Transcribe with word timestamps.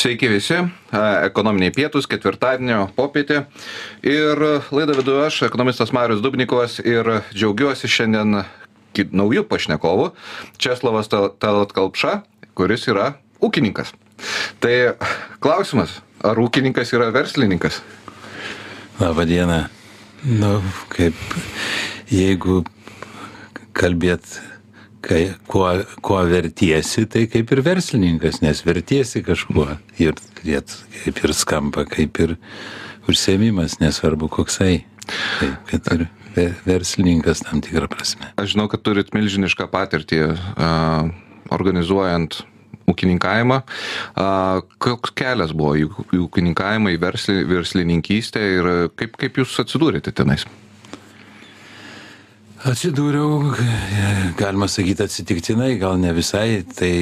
Sveiki 0.00 0.30
visi, 0.32 0.56
ekonominiai 1.26 1.74
pietus, 1.76 2.06
ketvirtadienio 2.08 2.86
popietė. 2.96 3.42
Ir 4.00 4.38
laidą 4.72 4.94
vedu 4.96 5.18
aš, 5.20 5.42
ekonomistas 5.44 5.92
Marius 5.92 6.22
Dubnikovas 6.24 6.78
ir 6.80 7.10
džiaugiuosi 7.34 7.90
šiandien 7.92 8.38
naujų 8.96 9.42
pašnekovų. 9.50 10.06
Česlavas 10.56 11.12
Talatkalpša, 11.12 12.14
kuris 12.56 12.88
yra 12.88 13.10
ūkininkas. 13.44 13.92
Tai 14.64 14.72
klausimas, 15.44 15.98
ar 16.24 16.40
ūkininkas 16.40 16.96
yra 16.96 17.10
verslininkas? 17.12 17.82
Labą 19.02 19.28
dieną. 19.28 19.66
Nu, 20.24 20.62
kaip 20.96 21.36
jeigu 22.08 22.62
kalbėt 23.76 24.40
kai 25.04 25.22
kuo 25.48 25.68
kuo 26.04 26.20
vertiesi 26.28 27.06
tai 27.10 27.26
kaip 27.30 27.52
ir 27.54 27.62
verslininkas 27.64 28.40
nes 28.44 28.62
vertiesi 28.66 29.22
kažkuo 29.24 29.66
ir 29.98 30.14
turėt 30.38 30.76
kaip 31.02 31.24
ir 31.24 31.34
skamba 31.36 31.86
kaip 31.88 32.20
ir 32.20 32.36
užsiėmimas 33.10 33.80
nesvarbu 33.80 34.28
koksai. 34.32 34.84
Taip 35.40 35.70
kad 35.70 35.92
ir 35.96 36.06
ve 36.36 36.46
verslininkas 36.66 37.42
tam 37.46 37.62
tikra 37.64 37.88
prasme. 37.90 38.30
Aš 38.38 38.54
žinau 38.54 38.68
kad 38.70 38.84
turit 38.86 39.10
milžinišką 39.16 39.66
patirtį 39.72 40.22
a 40.30 40.70
organizuojant 41.50 42.42
ūkininkavimą. 42.90 43.60
Koks 44.82 45.14
kelias 45.18 45.54
buvo 45.56 45.76
į 45.78 45.88
ūkininkavimą 46.20 46.94
į 46.94 47.00
versli 47.02 47.42
verslininkystę 47.50 48.42
ir 48.56 48.72
kaip 48.98 49.18
kaip 49.20 49.42
jūs 49.42 49.58
atsidūrėte 49.62 50.14
tenais 50.14 50.46
atsidūriau 52.68 53.54
galima 54.36 54.68
sakyt 54.68 55.00
atsitiktinai 55.06 55.78
gal 55.80 55.96
ne 56.00 56.12
visai. 56.16 56.60
Tai 56.64 56.92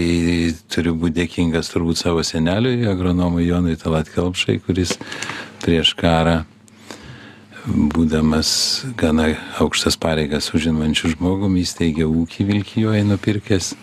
turiu 0.70 0.94
būt 0.98 1.16
dėkingas 1.16 1.72
turbūt 1.72 1.98
savo 1.98 2.22
seneliui 2.26 2.86
agronomui 2.90 3.48
jonui 3.48 3.78
talat 3.80 4.10
kelpšai 4.12 4.60
kuris 4.66 4.94
prieš 5.64 5.94
karą 5.98 6.42
būdamas 7.68 8.50
gana 8.96 9.32
aukštas 9.60 9.98
pareigas 10.00 10.52
užimančiu 10.56 11.10
žmogum 11.12 11.58
įsteigė 11.60 12.06
ūkį 12.06 12.46
vilkijoj 12.48 13.02
nupirkęs 13.10 13.74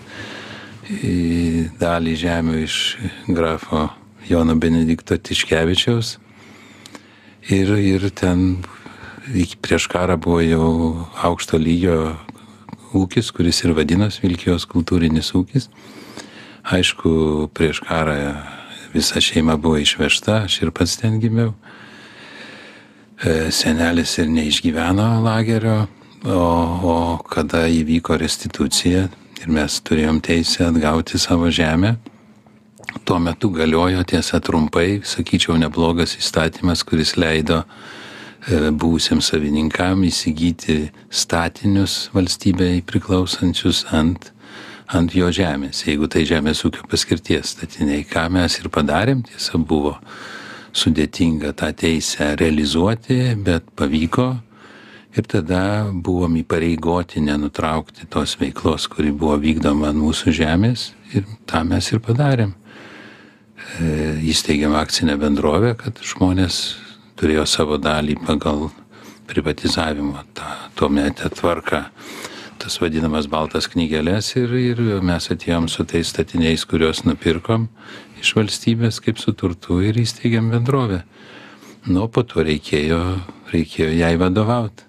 dalį 1.81 2.15
žemių 2.21 2.55
iš 2.63 2.79
grafo 3.27 3.89
jono 4.29 4.55
benedikto 4.57 5.17
tiškevičiaus. 5.17 6.17
Ir 7.53 7.75
ir 7.77 8.09
ten 8.09 8.65
iki 9.33 9.57
prieš 9.57 9.87
karą 9.89 10.17
buvo 10.21 10.41
jau 10.43 10.69
aukšto 11.25 11.57
lygio 11.57 12.15
ūkis, 12.95 13.31
kuris 13.33 13.63
ir 13.65 13.73
vadinosi 13.75 14.21
Vilkijos 14.23 14.67
kultūrinis 14.69 15.33
ūkis. 15.35 15.69
Aišku, 16.65 17.49
prieš 17.53 17.81
karą 17.85 18.35
visa 18.93 19.21
šeima 19.21 19.57
buvo 19.57 19.79
išvežta, 19.81 20.45
aš 20.45 20.61
ir 20.63 20.71
pats 20.75 20.97
ten 21.01 21.19
gimiau. 21.21 21.53
E, 23.21 23.51
senelis 23.51 24.17
ir 24.21 24.29
neišgyveno 24.31 25.09
lagerio, 25.25 25.85
o, 26.25 26.39
o 26.93 26.95
kada 27.29 27.65
įvyko 27.71 28.17
restitucija 28.21 29.07
ir 29.41 29.51
mes 29.51 29.79
turėjom 29.85 30.21
teisę 30.25 30.65
atgauti 30.69 31.19
savo 31.21 31.51
žemę, 31.53 31.95
tuo 33.05 33.19
metu 33.19 33.51
galiojo 33.53 34.03
tiesa 34.07 34.39
trumpai, 34.41 35.01
sakyčiau, 35.05 35.57
neblogas 35.59 36.15
įstatymas, 36.17 36.83
kuris 36.87 37.13
leido 37.19 37.61
uh, 37.61 37.93
Būsiem 38.45 39.23
savininkam 39.25 40.03
įsigyti 40.05 40.91
statinius 41.09 42.11
valstybei 42.13 42.83
priklausančius 42.85 43.87
ant, 43.89 44.29
ant 44.93 45.15
jo 45.17 45.31
žemės, 45.33 45.81
jeigu 45.87 46.05
tai 46.05 46.27
žemės 46.29 46.61
ūkio 46.67 46.85
paskirties 46.91 47.55
statiniai. 47.55 48.03
Ką 48.05 48.27
mes 48.29 48.59
ir 48.61 48.69
padarėm, 48.69 49.23
tiesa 49.25 49.57
buvo 49.57 49.95
sudėtinga 50.77 51.55
tą 51.57 51.71
teisę 51.73 52.35
realizuoti, 52.37 53.33
bet 53.41 53.65
pavyko 53.73 54.35
ir 55.17 55.25
tada 55.31 55.89
buvom 55.89 56.37
įpareigoti 56.43 57.25
nenutraukti 57.25 58.05
tos 58.13 58.37
veiklos, 58.37 58.85
kuri 58.91 59.09
buvo 59.09 59.39
vykdoma 59.41 59.89
ant 59.89 60.03
mūsų 60.03 60.37
žemės 60.37 60.91
ir 61.17 61.25
tą 61.49 61.65
mes 61.65 61.89
ir 61.89 62.03
padarėm. 62.03 62.53
E, 63.81 63.91
įsteigėm 64.29 64.75
akcinę 64.77 65.17
bendrovę, 65.17 65.73
kad 65.79 65.97
žmonės 66.03 66.75
turėjo 67.19 67.45
savo 67.47 67.77
dalį 67.81 68.17
pagal 68.25 68.69
privatizavimo 69.29 70.23
tą 70.37 70.49
tuometę 70.75 71.29
tvarką 71.33 71.85
tas 72.65 72.79
vadinamas 72.81 73.27
baltas 73.29 73.67
knygeles 73.69 74.31
ir, 74.39 74.53
ir 74.57 74.79
mes 75.05 75.27
atėjom 75.29 75.67
su 75.69 75.83
tais 75.85 76.09
statiniais, 76.09 76.63
kuriuos 76.65 77.03
nupirkom 77.05 77.67
iš 78.21 78.31
valstybės 78.37 78.97
kaip 79.05 79.19
su 79.21 79.35
turtu 79.37 79.81
ir 79.85 79.99
įsteigėm 80.01 80.49
bendrovę. 80.53 81.03
Nu, 81.85 82.07
po 82.09 82.23
to 82.25 82.41
reikėjo, 82.47 82.99
reikėjo 83.53 83.91
jai 83.93 84.15
vadovauti. 84.17 84.87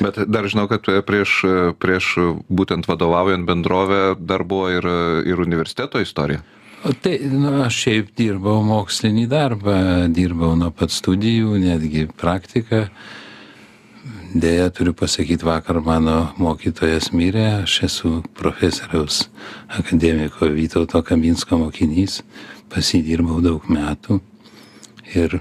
Bet 0.00 0.22
dar 0.32 0.48
žinau, 0.48 0.64
kad 0.70 0.88
prieš, 1.04 1.34
prieš 1.82 2.14
būtent 2.48 2.88
vadovaujant 2.88 3.44
bendrovę 3.44 4.00
dar 4.16 4.46
buvo 4.48 4.70
ir, 4.72 4.88
ir 5.28 5.42
universiteto 5.44 6.00
istorija. 6.00 6.40
Tai, 6.82 7.18
nu, 7.30 7.50
aš 7.62 7.76
šiaip 7.78 8.08
dirbau 8.18 8.56
mokslinį 8.66 9.28
darbą, 9.30 9.74
dirbau 10.10 10.56
nuo 10.58 10.72
pat 10.74 10.90
studijų, 10.90 11.54
netgi 11.62 12.08
praktiką. 12.18 12.80
Deja, 14.34 14.64
turiu 14.74 14.90
pasakyti, 14.98 15.46
vakar 15.46 15.78
mano 15.86 16.32
mokytojas 16.42 17.12
mirė, 17.14 17.44
aš 17.60 17.76
esu 17.86 18.10
profesoriaus 18.34 19.28
akademiko 19.78 20.48
Vytauto 20.50 21.04
Kaminsko 21.06 21.60
mokinys, 21.60 22.24
pasidirbau 22.72 23.38
daug 23.44 23.68
metų 23.70 24.18
ir 25.14 25.38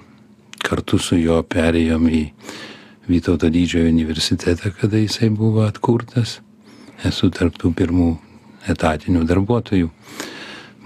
kartu 0.62 1.00
su 1.02 1.18
juo 1.18 1.40
perėjom 1.42 2.06
į 2.06 2.22
Vytauto 3.10 3.50
didžiojo 3.50 3.90
universitetą, 3.90 4.76
kada 4.78 5.02
jisai 5.02 5.32
buvo 5.34 5.66
atkurtas. 5.66 6.38
Esu 7.02 7.32
tarptų 7.34 7.74
pirmų 7.82 8.12
etatinių 8.70 9.26
darbuotojų 9.26 9.90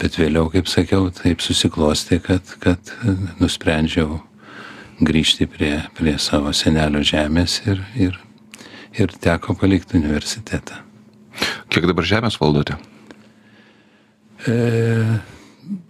bet 0.02 0.18
vėliau, 0.20 0.50
kaip 0.52 0.70
sakiau, 0.70 1.10
taip 1.14 1.44
susiklosti, 1.44 2.20
kad, 2.24 2.56
kad 2.64 2.92
nusprendžiau 3.40 4.20
grįžti 5.04 5.48
prie, 5.52 5.74
prie 5.96 6.16
savo 6.22 6.54
senelio 6.56 7.04
žemės 7.06 7.62
ir, 7.68 7.82
ir, 8.00 8.20
ir 8.96 9.16
teko 9.22 9.56
palikti 9.60 10.00
universitetą. 10.00 10.82
Kiek 11.72 11.88
dabar 11.88 12.08
žemės 12.08 12.38
valdote? 12.40 12.78
E, 14.48 14.56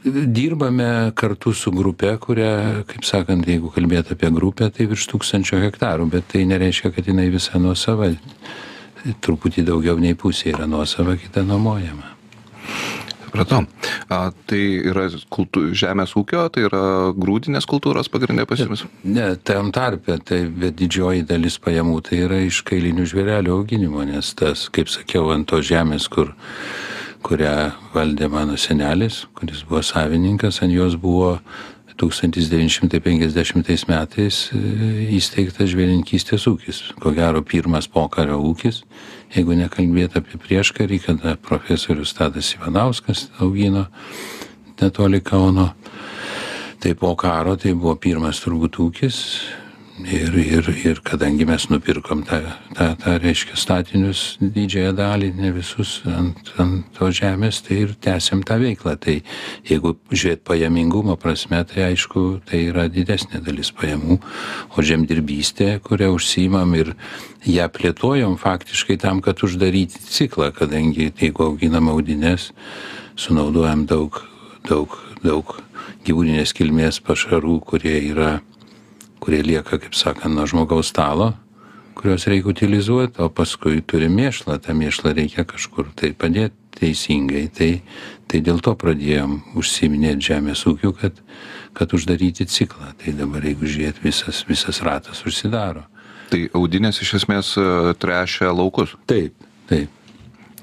dirbame 0.05 1.11
kartu 1.17 1.53
su 1.53 1.73
grupė, 1.75 2.15
kuria, 2.21 2.81
kaip 2.89 3.05
sakant, 3.05 3.45
jeigu 3.49 3.69
kalbėt 3.73 4.13
apie 4.15 4.31
grupę, 4.33 4.71
tai 4.73 4.89
virš 4.89 5.09
tūkstančio 5.11 5.61
hektarų, 5.65 6.09
bet 6.13 6.31
tai 6.33 6.45
nereiškia, 6.49 6.93
kad 6.95 7.09
jinai 7.09 7.29
visa 7.33 7.61
nuosava. 7.61 8.13
Truputį 9.21 9.67
daugiau 9.67 9.99
nei 10.01 10.17
pusė 10.17 10.49
yra 10.55 10.65
nuosava, 10.65 11.13
kita 11.21 11.45
nuomojama 11.45 12.15
supratau. 13.35 13.65
A, 14.09 14.31
tai 14.47 14.61
yra 14.87 15.07
kultū, 15.33 15.67
žemės 15.75 16.15
ūkio, 16.15 16.47
tai 16.53 16.65
yra 16.69 17.11
grūdinės 17.15 17.67
kultūros 17.69 18.09
pagrindė 18.11 18.47
pas 18.47 18.61
jumis? 18.61 18.85
Ne, 19.03 19.35
tam 19.35 19.71
tarpe, 19.75 20.17
tai 20.23 20.45
bet 20.47 20.77
didžioji 20.79 21.25
dalis 21.27 21.59
pajamų 21.59 22.01
tai 22.07 22.23
yra 22.25 22.41
iš 22.45 22.63
kailinių 22.67 23.07
žvėrelių 23.11 23.59
auginimo, 23.59 24.03
nes 24.07 24.33
tas, 24.37 24.67
kaip 24.73 24.91
sakiau, 24.91 25.29
ant 25.35 25.49
to 25.51 25.61
žemės, 25.65 26.07
kur 26.11 26.33
kurią 27.25 27.71
valdė 27.95 28.29
mano 28.29 28.53
senelis, 28.53 29.23
kuris 29.33 29.63
buvo 29.65 29.81
savininkas, 29.81 30.61
ant 30.61 30.75
jos 30.75 30.93
buvo 31.01 31.39
1950 32.01 33.87
metais 33.87 34.39
e, 34.51 34.59
įsteigtas 35.15 35.71
žvėrinkystės 35.71 36.47
ūkis, 36.51 36.81
ko 36.99 37.13
gero 37.15 37.43
pirmas 37.45 37.87
pokario 37.87 38.41
ūkis, 38.43 38.81
jeigu 39.35 39.55
nekalbėt 39.55 40.17
apie 40.19 40.39
prieškarį, 40.41 40.99
kada 41.07 41.35
profesorius 41.39 42.15
Tadas 42.17 42.51
Ivanauskas 42.57 43.29
augino 43.39 43.87
netoli 44.81 45.21
Kauno. 45.23 45.71
Tai 46.83 46.91
po 46.99 47.15
karo 47.15 47.55
tai 47.57 47.71
buvo 47.73 47.95
pirmas 47.95 48.43
turbūt 48.43 48.77
ūkis, 48.83 49.21
Ir, 50.03 50.33
ir, 50.35 50.67
ir 50.83 50.97
kadangi 51.07 51.45
mes 51.47 51.69
nupirkom 51.71 52.25
tą, 52.27 52.41
tą, 52.75 52.89
tą 52.99 53.13
reiškia, 53.23 53.55
statinius 53.55 54.23
didžiąją 54.43 54.91
dalį, 54.97 55.29
ne 55.39 55.53
visus 55.55 56.01
ant, 56.11 56.49
ant 56.59 56.89
to 56.97 57.07
žemės, 57.15 57.61
tai 57.63 57.77
ir 57.85 57.93
tęsiam 58.03 58.41
tą 58.43 58.57
veiklą. 58.59 58.97
Tai 58.99 59.13
jeigu 59.63 59.93
žiūrėt 60.11 60.41
pajamingumo 60.43 61.15
prasme, 61.15 61.61
tai 61.69 61.85
aišku, 61.93 62.23
tai 62.43 62.65
yra 62.73 62.89
didesnė 62.91 63.39
dalis 63.45 63.71
pajamų, 63.71 64.17
o 64.75 64.83
žemdirbystė, 64.83 65.77
kurią 65.85 66.09
užsimam 66.17 66.75
ir 66.75 66.91
ją 67.47 67.69
plėtojom 67.71 68.35
faktiškai 68.41 68.97
tam, 68.99 69.21
kad 69.23 69.39
uždaryti 69.47 70.01
ciklą, 70.11 70.49
kadangi 70.57 71.07
jeigu 71.13 71.47
auginam 71.47 71.87
audinės, 71.93 72.49
sunaudojam 73.15 73.87
daug, 73.87 74.19
daug, 74.67 74.99
daug 75.23 75.55
gyvūninės 76.03 76.51
kilmės 76.57 76.99
pašarų, 76.99 77.61
kurie 77.71 77.95
yra 78.11 78.33
kurie 79.25 79.41
lieka, 79.41 79.79
kaip 79.81 79.97
sakant, 79.97 80.35
nuo 80.37 80.45
žmogaus 80.49 80.91
stalo, 80.93 81.33
kuriuos 81.97 82.27
reikia 82.29 82.51
utilizuoti, 82.51 83.21
o 83.23 83.31
paskui 83.33 83.81
turi 83.81 84.09
mėšlą, 84.11 84.59
tą 84.61 84.75
mėšlą 84.77 85.15
reikia 85.17 85.45
kažkur 85.49 85.89
tai 85.97 86.11
padėti 86.13 86.53
teisingai. 86.79 87.47
Tai, 87.55 87.69
tai 88.29 88.41
dėl 88.45 88.61
to 88.63 88.75
pradėjom 88.77 89.39
užsiiminėti 89.57 90.29
žemės 90.29 90.65
ūkiu, 90.69 90.93
kad, 90.99 91.17
kad 91.77 91.95
uždaryti 91.97 92.47
ciklą. 92.51 92.93
Tai 93.01 93.15
dabar, 93.17 93.47
jeigu 93.47 93.69
žiūrėt, 93.69 94.03
visas, 94.03 94.43
visas 94.49 94.83
ratas 94.85 95.23
užsidaro. 95.25 95.85
Tai 96.29 96.41
audinės 96.57 97.01
iš 97.05 97.15
esmės 97.21 97.53
e, 97.57 97.65
trešia 98.01 98.51
laukus. 98.53 98.95
Taip, 99.09 99.37
taip. 99.69 100.04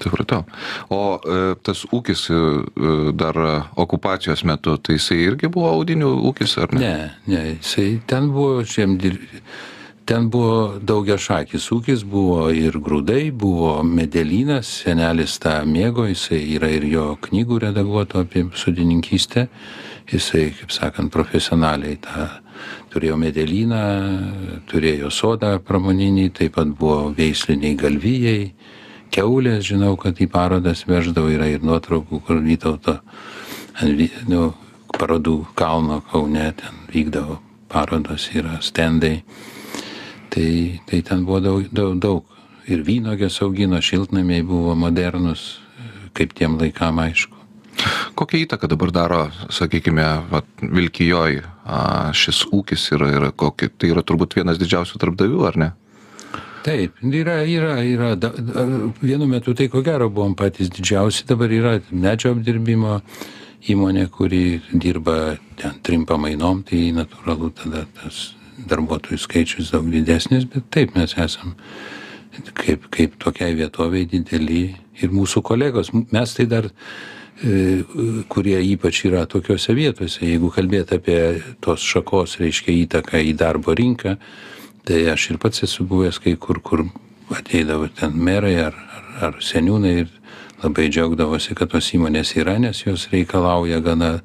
Supratau. 0.01 0.41
O 0.89 1.19
e, 1.19 1.41
tas 1.63 1.83
ūkis 1.93 2.25
e, 2.31 2.37
e, 2.37 2.95
dar 3.15 3.37
okupacijos 3.79 4.43
metu, 4.47 4.75
tai 4.81 4.97
jisai 4.97 5.19
irgi 5.27 5.51
buvo 5.53 5.69
audinių 5.75 6.09
ūkis, 6.31 6.57
ar 6.63 6.73
ne? 6.73 6.81
Ne, 6.81 7.11
ne, 7.29 7.43
jisai 7.59 8.01
ten 8.09 8.31
buvo 8.33 8.63
žemdirbys. 8.67 9.45
Ten 10.03 10.25
buvo 10.27 10.81
daugia 10.83 11.15
šakis 11.15 11.69
ūkis, 11.71 12.01
buvo 12.03 12.49
ir 12.51 12.75
grūdai, 12.83 13.29
buvo 13.31 13.77
medelynas, 13.87 14.67
senelis 14.81 15.37
tą 15.39 15.61
mėgo, 15.63 16.09
jisai 16.09 16.41
yra 16.57 16.67
ir 16.75 16.83
jo 16.91 17.05
knygų 17.23 17.61
redaguoto 17.69 18.19
apie 18.25 18.43
sudininkystę, 18.51 19.45
jisai, 20.11 20.49
kaip 20.57 20.75
sakant, 20.75 21.13
profesionaliai 21.13 22.01
tą 22.03 22.27
turėjo 22.91 23.15
medelyną, 23.21 23.83
turėjo 24.67 25.07
sodą 25.07 25.55
pramoninį, 25.63 26.27
taip 26.35 26.57
pat 26.59 26.75
buvo 26.75 27.13
veisliniai 27.15 27.79
galvijai, 27.79 28.51
keulės, 29.13 29.63
žinau, 29.69 29.93
kad 29.99 30.19
į 30.21 30.27
parodas 30.31 30.83
veždavo, 30.89 31.31
yra 31.33 31.47
ir 31.51 31.63
nuotraukų, 31.65 32.19
kur 32.25 32.41
Vytauto 32.43 32.99
ant 33.81 34.29
nu, 34.29 34.51
parodų 34.93 35.39
kalno 35.57 36.01
Kaune 36.11 36.49
ten 36.57 36.85
vykdavo 36.93 37.39
parodos, 37.71 38.29
yra 38.35 38.59
stendai. 38.61 39.23
Tai 40.33 40.49
tai 40.89 41.01
ten 41.05 41.25
buvo 41.25 41.41
daug 41.41 41.69
daug 41.71 41.99
daug. 42.01 42.25
Ir 42.63 42.83
vynuoges 42.87 43.41
augino 43.43 43.81
šiltnamiai 43.83 44.43
buvo 44.47 44.73
modernūs 44.79 45.41
kaip 46.15 46.33
tiem 46.37 46.55
laikam 46.61 47.01
aišku. 47.03 47.35
Kokią 48.15 48.43
įtaką 48.45 48.69
dabar 48.69 48.91
daro 48.93 49.21
sakykime 49.51 50.05
vat 50.29 50.47
vilkijoj 50.61 51.41
šis 52.15 52.43
ūkis 52.53 52.85
ir 52.93 53.05
ir 53.09 53.25
kokį 53.35 53.71
tai 53.77 53.89
yra 53.91 54.03
turbūt 54.05 54.37
vienas 54.37 54.61
didžiausių 54.61 55.01
darbdavių 55.01 55.47
ar 55.49 55.57
ne 55.59 55.69
Taip, 56.63 56.99
yra, 57.03 57.41
yra, 57.43 57.73
yra. 57.83 58.13
Da, 58.15 58.31
vienu 59.03 59.27
metu 59.27 59.53
tai 59.53 59.67
ko 59.67 59.81
gero 59.83 60.07
buvom 60.09 60.35
patys 60.39 60.69
didžiausi, 60.71 61.25
dabar 61.27 61.51
yra 61.51 61.73
medžio 61.91 62.31
apdirbimo 62.31 63.01
įmonė, 63.71 64.05
kuri 64.11 64.61
dirba 64.71 65.35
ten 65.59 65.75
trim 65.83 66.05
pamainom, 66.07 66.61
tai 66.67 66.85
natūralu 66.95 67.51
tada 67.59 67.83
tas 67.99 68.29
darbuotojų 68.69 69.19
skaičius 69.19 69.73
daug 69.73 69.89
didesnis, 69.91 70.45
bet 70.47 70.69
taip 70.71 70.95
mes 70.95 71.15
esam 71.19 71.55
kaip, 72.55 72.87
kaip 72.93 73.19
tokiai 73.21 73.57
vietoviai 73.57 74.07
dideli 74.09 74.63
ir 75.01 75.11
mūsų 75.11 75.43
kolegos. 75.45 75.91
Mes 75.93 76.37
tai 76.37 76.47
dar, 76.49 76.69
e, 77.43 77.83
kurie 78.31 78.55
ypač 78.71 79.03
yra 79.09 79.25
tokiuose 79.29 79.75
vietose, 79.77 80.23
jeigu 80.25 80.51
kalbėt 80.53 80.95
apie 80.95 81.19
tos 81.63 81.83
šakos, 81.83 82.39
reiškia 82.41 82.75
įtaką 82.85 83.19
į 83.19 83.35
darbo 83.39 83.75
rinką, 83.75 84.17
tai 84.87 85.03
aš 85.11 85.29
ir 85.31 85.39
pats 85.41 85.63
esu 85.67 85.85
buvęs 85.87 86.19
kai 86.23 86.35
kur, 86.35 86.59
kur 86.61 86.85
ateidavo 87.33 87.87
ten 87.99 88.15
merai 88.15 88.55
ar, 88.67 88.75
ar, 88.97 89.05
ar 89.27 89.39
seniūnai 89.41 89.93
ir 90.03 90.09
labai 90.63 90.89
džiaugdavosi, 90.89 91.55
kad 91.59 91.71
tos 91.73 91.91
įmonės 91.95 92.35
yra, 92.39 92.57
nes 92.59 92.83
jos 92.85 93.09
reikalauja 93.11 93.81
gana 93.83 94.17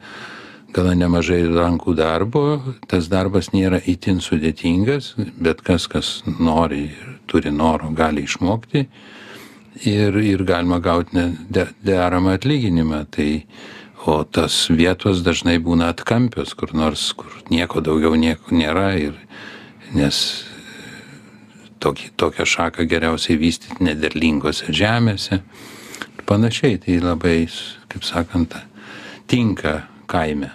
gana 0.75 0.95
nemažai 0.95 1.43
rankų 1.49 1.95
darbo. 1.97 2.43
Tas 2.91 3.09
darbas 3.11 3.53
nėra 3.55 3.81
itin 3.89 4.21
sudėtingas 4.25 5.15
bet 5.41 5.63
kas 5.67 5.89
kas 5.91 6.11
nori 6.27 6.89
ir 6.91 7.15
turi 7.31 7.53
noro 7.55 7.91
gali 7.97 8.27
išmokti. 8.29 8.87
Ir 9.89 10.17
ir 10.19 10.43
galima 10.45 10.81
gaut 10.83 11.13
ne 11.15 11.31
de 11.49 11.69
deramą 11.87 12.35
atlyginimą. 12.39 13.05
Tai 13.15 13.31
o 14.09 14.23
tas 14.25 14.67
vietos 14.71 15.23
dažnai 15.27 15.59
būna 15.63 15.91
atkampios 15.93 16.55
kur 16.59 16.73
nors 16.75 17.11
kur 17.19 17.33
nieko 17.51 17.83
daugiau 17.85 18.15
nieko 18.17 18.55
nėra 18.55 18.93
ir 18.99 19.17
nes 19.97 20.21
tokį 21.83 22.13
tokią 22.19 22.47
šaką 22.49 22.87
geriausiai 22.91 23.39
vystyt 23.41 23.81
nederlingose 23.85 24.73
žemėse 24.75 25.43
panašiai 26.29 26.81
tai 26.83 26.99
labai 27.01 27.47
kaip 27.89 28.05
sakant 28.05 28.57
tinka 29.29 29.83
kaime. 30.11 30.51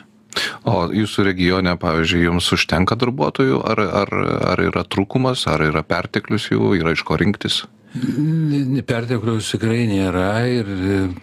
O 0.66 0.88
jūsų 0.90 1.28
regione, 1.28 1.76
pavyzdžiui, 1.78 2.24
jums 2.26 2.48
užtenka 2.56 2.98
darbuotojų, 2.98 3.60
ar, 3.70 3.82
ar, 4.02 4.14
ar 4.54 4.62
yra 4.64 4.82
trūkumas, 4.86 5.46
ar 5.52 5.62
yra 5.68 5.84
perteklius 5.86 6.50
jų, 6.50 6.74
yra 6.80 6.96
iš 6.96 7.04
ko 7.06 7.20
rinktis? 7.22 7.64
Pertekliaus 7.94 9.52
tikrai 9.54 9.84
nėra 9.86 10.30
ir 10.50 10.70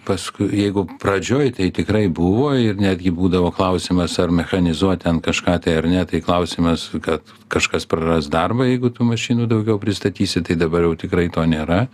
paskui, 0.07 0.47
jeigu 0.55 0.85
pradžioj 1.01 1.49
tai 1.57 1.67
tikrai 1.75 2.05
buvo 2.07 2.53
ir 2.55 2.79
netgi 2.79 3.11
būdavo 3.11 3.49
klausimas, 3.51 4.15
ar 4.23 4.31
mechanizuoti 4.31 5.09
ant 5.11 5.19
kažką 5.25 5.57
tai 5.65 5.75
ar 5.81 5.89
ne, 5.91 6.05
tai 6.07 6.21
klausimas, 6.23 6.87
kad 7.03 7.27
kažkas 7.51 7.83
praras 7.91 8.31
darbą, 8.31 8.69
jeigu 8.69 8.87
tų 8.87 9.09
mašinų 9.09 9.49
daugiau 9.51 9.81
pristatysi, 9.83 10.45
tai 10.47 10.55
dabar 10.55 10.87
jau 10.87 10.95
tikrai 11.03 11.27
to 11.33 11.43
nėra, 11.43 11.89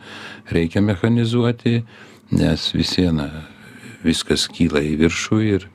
reikia 0.53 0.85
mechanizuoti, 0.85 1.81
nes 2.37 2.69
vis 2.77 2.93
viena 3.01 3.31
viskas 4.05 4.45
kyla 4.45 4.85
į 4.85 4.93
viršų 5.01 5.43
ir, 5.57 5.69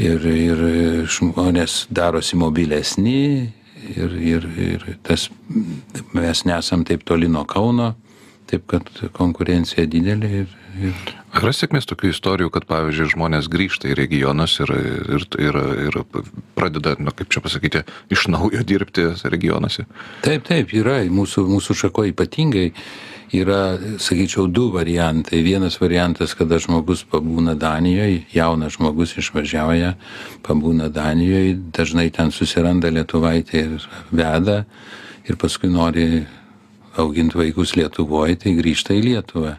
ir, 0.00 0.28
ir 0.32 0.66
žmonės 1.12 1.82
darosi 1.92 2.40
mobilesni 2.40 3.20
ir, 3.96 4.14
ir, 4.20 4.46
ir 4.58 4.86
tas, 5.06 5.28
mes 6.16 6.44
nesam 6.48 6.84
taip 6.88 7.04
toli 7.08 7.28
nuo 7.30 7.44
Kauno, 7.48 7.94
taip 8.50 8.66
kad 8.70 8.88
konkurencija 9.16 9.86
didelė. 9.90 10.30
Ir, 10.42 10.54
ir... 10.80 11.12
Yra 11.40 11.52
sėkmės 11.54 11.86
tokių 11.86 12.10
istorijų, 12.10 12.50
kad 12.54 12.66
pavyzdžiui 12.70 13.12
žmonės 13.12 13.50
grįžta 13.52 13.90
į 13.92 13.98
regionus 13.98 14.56
ir, 14.62 14.72
ir, 15.16 15.26
ir, 15.38 15.60
ir 15.86 16.00
pradeda, 16.58 16.96
nu, 16.98 17.14
kaip 17.14 17.30
čia 17.30 17.42
pasakyti, 17.44 17.84
iš 18.10 18.26
naujo 18.32 18.64
dirbti 18.66 19.06
regionuose? 19.30 19.86
Taip, 20.26 20.48
taip, 20.48 20.74
yra. 20.74 21.00
Mūsų, 21.10 21.46
mūsų 21.50 21.78
šako 21.84 22.08
ypatingai 22.10 22.70
yra 23.32 23.78
sakyčiau 23.98 24.46
du 24.46 24.70
variantai. 24.74 25.42
Vienas 25.42 25.78
variantas 25.80 26.34
kada 26.34 26.58
žmogus 26.58 27.04
pabūna 27.06 27.54
danijoj 27.58 28.24
jaunas 28.34 28.74
žmogus 28.78 29.16
išvažiuoja 29.20 29.94
pabūna 30.46 30.90
danijoj 30.90 31.54
dažnai 31.76 32.10
ten 32.10 32.30
susiranda 32.34 32.90
lietuvaitę 32.90 33.58
ir 33.58 33.88
veda 34.10 34.64
ir 35.28 35.36
paskui 35.36 35.70
nori 35.70 36.24
augint 36.98 37.34
vaikus 37.34 37.76
lietuvoj 37.78 38.38
tai 38.42 38.56
grįžta 38.58 38.96
į 38.98 39.04
lietuvą. 39.10 39.54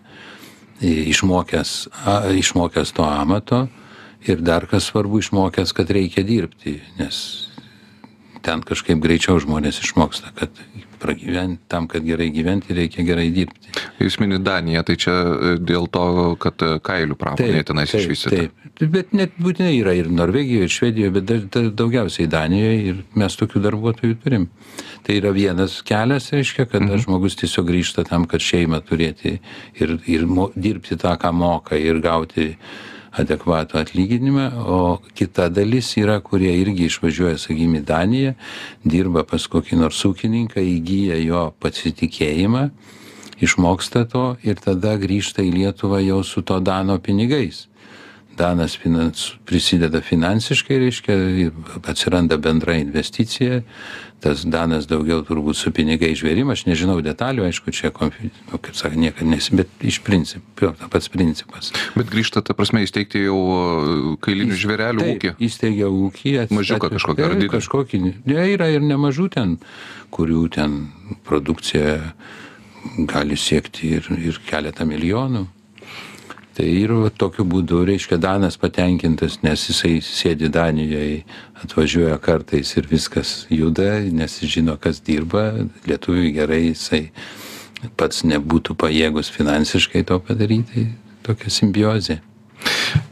Išmokęs 0.81 1.75
a 2.09 2.17
išmokęs 2.33 2.91
to 2.97 3.05
amato 3.05 3.67
ir 4.25 4.41
dar 4.41 4.67
kas 4.67 4.89
svarbu 4.89 5.21
išmokęs 5.21 5.73
kad 5.77 5.89
reikia 5.89 6.25
dirbti 6.25 6.79
nes 6.99 7.50
ten 8.45 8.63
kažkaip 8.65 9.01
greičiau 9.03 9.39
žmonės 9.41 9.81
išmoksta 9.83 10.33
kad 10.37 10.63
pragyvent 11.01 11.59
tam 11.67 11.87
kad 11.87 12.05
gerai 12.05 12.29
gyventi 12.33 12.75
reikia 12.77 13.03
gerai 13.05 13.29
dirbti. 13.33 13.73
Jūs 14.01 14.19
minit 14.21 14.43
daniją 14.45 14.83
tai 14.85 14.97
čia 15.01 15.13
e, 15.13 15.53
dėl 15.57 15.87
to 15.93 16.03
kad 16.41 16.61
e, 16.65 16.75
kailių 16.83 17.17
pramonė 17.17 17.63
tenais 17.67 17.93
išvystyta. 17.97 18.43
taip. 18.43 18.91
Bet 18.93 19.15
net 19.17 19.33
būtinai 19.41 19.73
yra 19.79 19.95
ir 19.97 20.11
norvegijoj 20.13 20.67
ir 20.67 20.75
švedijoj 20.75 21.13
bet 21.17 21.27
dar 21.31 21.41
dar 21.55 21.71
daugiausiai 21.81 22.29
danijoj 22.31 22.77
ir 22.91 23.01
mes 23.17 23.37
tokių 23.41 23.63
darbuotojų 23.65 24.19
turim. 24.23 24.47
Tai 25.05 25.17
yra 25.17 25.33
vienas 25.33 25.79
kelias 25.87 26.29
reiškia 26.35 26.67
kada 26.69 26.91
mhm. 26.91 27.03
žmogus 27.07 27.39
tiesiog 27.41 27.67
grįžta 27.71 28.05
tam 28.09 28.29
kad 28.29 28.43
šeimą 28.45 28.83
turėti 28.85 29.39
ir 29.81 29.97
ir 30.05 30.29
mo 30.29 30.51
dirbti 30.55 30.99
tą 31.01 31.17
ką 31.21 31.33
moka 31.33 31.79
ir 31.79 32.01
gauti 32.03 32.51
adekvatų 33.11 33.79
atlyginimą 33.81 34.45
o 34.63 34.79
kita 35.17 35.49
dalis 35.51 35.89
yra 35.99 36.19
kurie 36.23 36.53
irgi 36.61 36.87
išvažiuoja 36.87 37.39
sakykim 37.41 37.75
į 37.81 37.83
daniją 37.87 38.33
dirba 38.87 39.25
pas 39.27 39.47
kokį 39.51 39.81
nors 39.83 39.99
ūkininką 40.07 40.63
įgyja 40.63 41.19
jo 41.25 41.49
pasitikėjimą 41.59 42.69
išmoksta 43.41 44.05
to 44.05 44.23
ir 44.45 44.61
tada 44.61 44.95
grįžta 45.01 45.43
į 45.43 45.51
lietuvą 45.57 45.99
jau 46.05 46.21
su 46.23 46.43
to 46.45 46.59
dano 46.61 46.97
pinigais. 47.01 47.67
Danas 48.37 48.77
finans 48.79 49.33
prisideda 49.45 49.99
finansiškai 50.01 50.77
reiškia 50.85 51.17
atsiranda 51.91 52.37
bendra 52.37 52.77
investicija 52.79 53.61
tas 54.21 54.43
danas 54.45 54.85
daugiau 54.89 55.23
turbūt 55.25 55.57
su 55.57 55.71
pinigais 55.73 56.19
žvėrim 56.19 56.51
aš 56.53 56.65
nežinau 56.69 56.99
detalių 57.03 57.47
aišku 57.47 57.73
čia 57.73 57.91
nu 57.91 58.59
kaip 58.61 58.75
sakant 58.77 59.01
niekad 59.01 59.27
nesi 59.27 59.55
bet 59.57 59.69
iš 59.81 60.01
principo 60.05 60.71
pats 60.91 61.09
principas. 61.09 61.71
Bet 61.95 62.11
grįžta 62.11 62.43
ta 62.45 62.53
prasme 62.57 62.83
įsteigti 62.85 63.23
jau 63.25 64.17
kailinių 64.21 64.57
žvėrelių 64.61 65.07
ūkį? 65.15 65.33
įsteigia 65.47 65.89
ūkį 65.89 66.35
mažiuką 66.53 66.91
kažkokį 66.95 67.25
ar 67.25 67.35
didelį? 67.35 67.51
kažkokį 67.55 68.01
ne 68.05 68.45
yra 68.53 68.69
ir 68.73 68.85
nemažų 68.85 69.29
ten 69.33 69.57
kurių 70.13 70.43
ten 70.53 70.77
produkcija 71.27 71.97
gali 73.09 73.37
siekti 73.37 73.95
ir 73.97 74.11
ir 74.17 74.37
keletą 74.47 74.85
milijonų 74.89 75.47
tai 76.55 76.67
ir 76.81 76.93
va 76.93 77.09
tokiu 77.09 77.45
būdu 77.47 77.83
reiškia 77.87 78.19
danas 78.21 78.57
patenkintas 78.61 79.39
nes 79.45 79.67
jisai 79.69 79.93
sėdi 80.05 80.49
danijoj 80.51 81.21
atvažiuoja 81.63 82.17
kartais 82.23 82.73
ir 82.77 82.89
viskas 82.91 83.45
juda 83.49 84.01
nes 84.11 84.39
žino 84.41 84.77
kas 84.81 85.01
dirba. 85.05 85.51
Lietuviui 85.87 86.33
gerai 86.35 86.63
jisai 86.71 87.07
pats 87.97 88.25
nebūtų 88.27 88.75
pajėgus 88.77 89.31
finansiškai 89.33 90.03
to 90.09 90.19
padaryti 90.25 90.89
tokia 91.25 91.53
simbiozė 91.53 92.21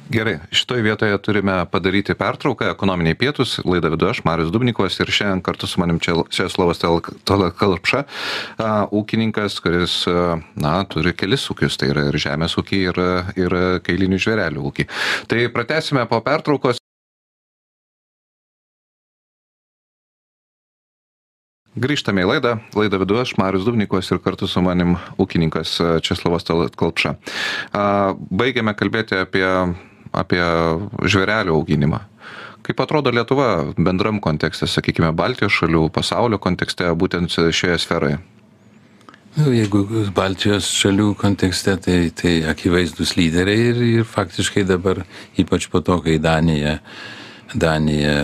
Gerai, 0.10 0.40
šitoje 0.52 0.82
vietoje 0.82 1.18
turime 1.22 1.54
padaryti 1.70 2.16
pertrauką, 2.18 2.72
ekonominiai 2.74 3.14
pietus, 3.14 3.60
laidą 3.62 3.92
vidu 3.94 4.08
aš, 4.10 4.24
Marius 4.26 4.50
Dubnikovas 4.50 4.98
ir 4.98 5.12
šiandien 5.14 5.44
kartu 5.46 5.70
su 5.70 5.78
manim 5.82 6.00
čia 6.02 6.16
Česlavas 6.34 6.82
Talapša, 6.82 8.02
ūkininkas, 8.90 9.60
kuris, 9.62 10.00
na, 10.58 10.74
turi 10.90 11.14
kelis 11.14 11.46
ūkius, 11.54 11.78
tai 11.78 11.92
yra 11.94 12.08
ir 12.10 12.18
žemės 12.26 12.58
ūkį, 12.58 12.82
ir, 12.90 13.02
ir 13.38 13.58
kailinių 13.86 14.18
žvėrelių 14.26 14.66
ūkį. 14.72 14.90
Tai 15.30 15.46
pratesime 15.54 16.10
po 16.10 16.24
pertraukos. 16.26 16.79
Grįžtame 21.78 22.24
į 22.24 22.32
laidą. 22.32 22.56
Laidą 22.74 22.98
vedu 23.04 23.20
aš, 23.22 23.36
Marius 23.38 23.68
Dubnikovas 23.68 24.10
ir 24.10 24.22
kartu 24.24 24.48
su 24.50 24.64
manim 24.66 24.96
ūkininkas 25.22 25.76
Česlavas 26.06 26.48
Talapša. 26.48 27.14
Baigiame 28.32 28.74
kalbėti 28.80 29.20
apie 29.22 29.46
apie 30.16 30.42
žvėrelių 31.06 31.54
auginimą. 31.54 32.02
Kaip 32.66 32.82
atrodo 32.84 33.12
Lietuva 33.14 33.72
bendram 33.78 34.20
kontekste, 34.22 34.68
sakykime, 34.70 35.12
Baltijos 35.18 35.56
šalių, 35.58 35.88
pasaulio 35.94 36.38
kontekste, 36.42 36.90
būtent 36.94 37.34
šioje 37.34 37.80
sferoje? 37.82 38.20
Nu, 39.38 39.54
jeigu 39.54 39.86
Baltijos 40.14 40.68
šalių 40.78 41.14
kontekste, 41.18 41.78
tai, 41.82 42.00
tai 42.14 42.40
akivaizdus 42.50 43.16
lyderiai 43.18 43.70
ir, 43.72 43.82
ir 44.02 44.10
faktiškai 44.10 44.66
dabar, 44.70 45.04
ypač 45.40 45.70
po 45.72 45.82
to, 45.86 46.00
kai 46.06 46.18
Danija, 46.22 46.80
Danija 47.54 48.18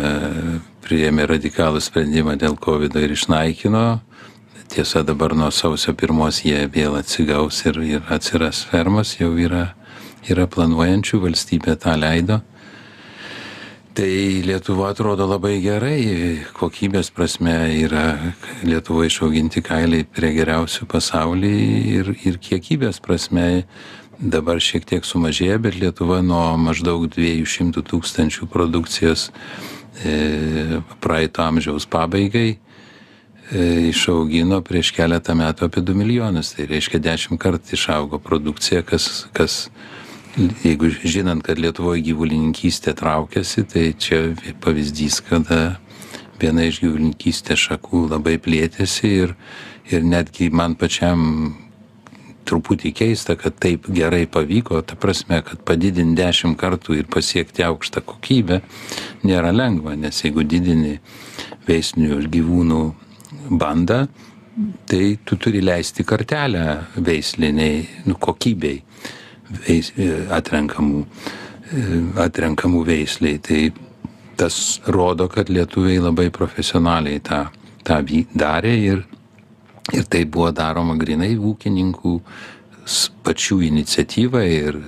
priėmė 0.86 1.26
radikalų 1.32 1.82
sprendimą 1.82 2.36
dėl 2.38 2.60
COVID 2.62 2.94
ir 3.02 3.16
išnaikino, 3.16 3.86
tiesa 4.70 5.02
dabar 5.06 5.34
nuo 5.38 5.50
sausio 5.54 5.96
pirmos 5.98 6.44
jie 6.46 6.68
vėl 6.70 7.00
atsigaus 7.00 7.64
ir, 7.66 7.82
ir 7.82 8.14
atsiras 8.14 8.62
fermos, 8.70 9.16
jau 9.18 9.34
yra 9.34 9.72
yra 10.32 10.48
planuojančių, 10.50 11.22
valstybė 11.26 11.78
tą 11.82 11.96
leido. 12.00 12.42
Tai 13.96 14.12
Lietuva 14.44 14.90
atrodo 14.92 15.24
labai 15.30 15.62
gerai, 15.64 16.00
kokybės 16.58 17.14
prasme 17.16 17.54
yra 17.80 18.34
Lietuva 18.68 19.06
išauginti 19.08 19.64
kailiai 19.64 20.04
prie 20.04 20.34
geriausių 20.36 20.88
pasaulyje 20.92 21.70
ir, 21.94 22.12
ir 22.28 22.40
kiekybės 22.44 23.00
prasme 23.06 23.64
dabar 24.20 24.60
šiek 24.64 24.86
tiek 24.88 25.06
sumažėjo, 25.06 25.58
bet 25.64 25.80
Lietuva 25.80 26.22
nuo 26.26 26.56
maždaug 26.62 27.08
200 27.12 27.84
tūkstančių 27.86 28.48
produkcijos 28.52 29.30
e, 30.04 30.82
praeito 31.04 31.44
amžiaus 31.44 31.88
pabaigai 31.90 32.56
e, 32.56 32.58
išaugino 33.92 34.62
prieš 34.66 34.94
keletą 34.96 35.36
metų 35.38 35.70
apie 35.70 35.84
2 35.86 35.98
milijonus. 35.98 36.54
Tai 36.56 36.68
reiškia 36.72 37.02
10 37.04 37.42
kartų 37.42 37.76
išaugo 37.78 38.22
produkcija, 38.24 38.86
kas, 38.88 39.28
kas 39.36 39.66
jeigu 40.64 40.92
žinant, 41.04 41.44
kad 41.46 41.60
Lietuvoje 41.60 42.04
gyvulininkystė 42.10 42.96
traukiasi, 42.98 43.66
tai 43.72 43.90
čia 44.00 44.30
pavyzdys, 44.64 45.22
kada 45.28 45.78
viena 46.42 46.66
iš 46.68 46.82
gyvulininkystės 46.84 47.68
šakų 47.70 48.08
labai 48.12 48.38
plėtėsi 48.44 49.12
ir, 49.24 49.36
ir 49.92 50.04
netgi 50.04 50.50
man 50.52 50.76
pačiam 50.80 51.56
truputį 52.46 52.92
keista, 52.96 53.36
kad 53.40 53.58
taip 53.62 53.90
gerai 53.94 54.26
pavyko, 54.32 54.82
ta 54.86 54.98
prasme, 55.00 55.42
kad 55.46 55.64
padidinti 55.68 56.20
dešimt 56.22 56.58
kartų 56.60 57.00
ir 57.00 57.10
pasiekti 57.12 57.66
aukštą 57.66 58.04
kokybę 58.06 58.62
nėra 59.26 59.54
lengva, 59.56 59.96
nes 60.00 60.22
jeigu 60.24 60.46
didini 60.46 61.00
veisnių 61.68 62.22
gyvūnų 62.32 62.82
bandą, 63.60 64.06
tai 64.88 65.18
tu 65.26 65.38
turi 65.42 65.62
leisti 65.62 66.06
kartelę 66.08 66.66
veisliniai 66.96 67.82
nu, 68.08 68.16
kokybei 68.16 68.80
veis, 69.66 69.92
atrenkamų, 70.34 71.02
atrenkamų 72.24 72.86
veisliai. 72.88 73.42
Tai 73.44 73.62
tas 74.40 74.80
rodo, 74.92 75.28
kad 75.32 75.52
lietuviai 75.52 76.00
labai 76.04 76.30
profesionaliai 76.34 77.22
tą, 77.24 77.46
tą 77.88 78.00
darė 78.36 78.74
ir, 78.80 79.04
ir 79.94 80.06
tai 80.10 80.26
buvo 80.26 80.52
daroma 80.56 80.96
grinai 80.98 81.36
ūkininkų 81.38 82.16
pačių 83.26 83.60
iniciatyva 83.66 84.44
ir 84.50 84.80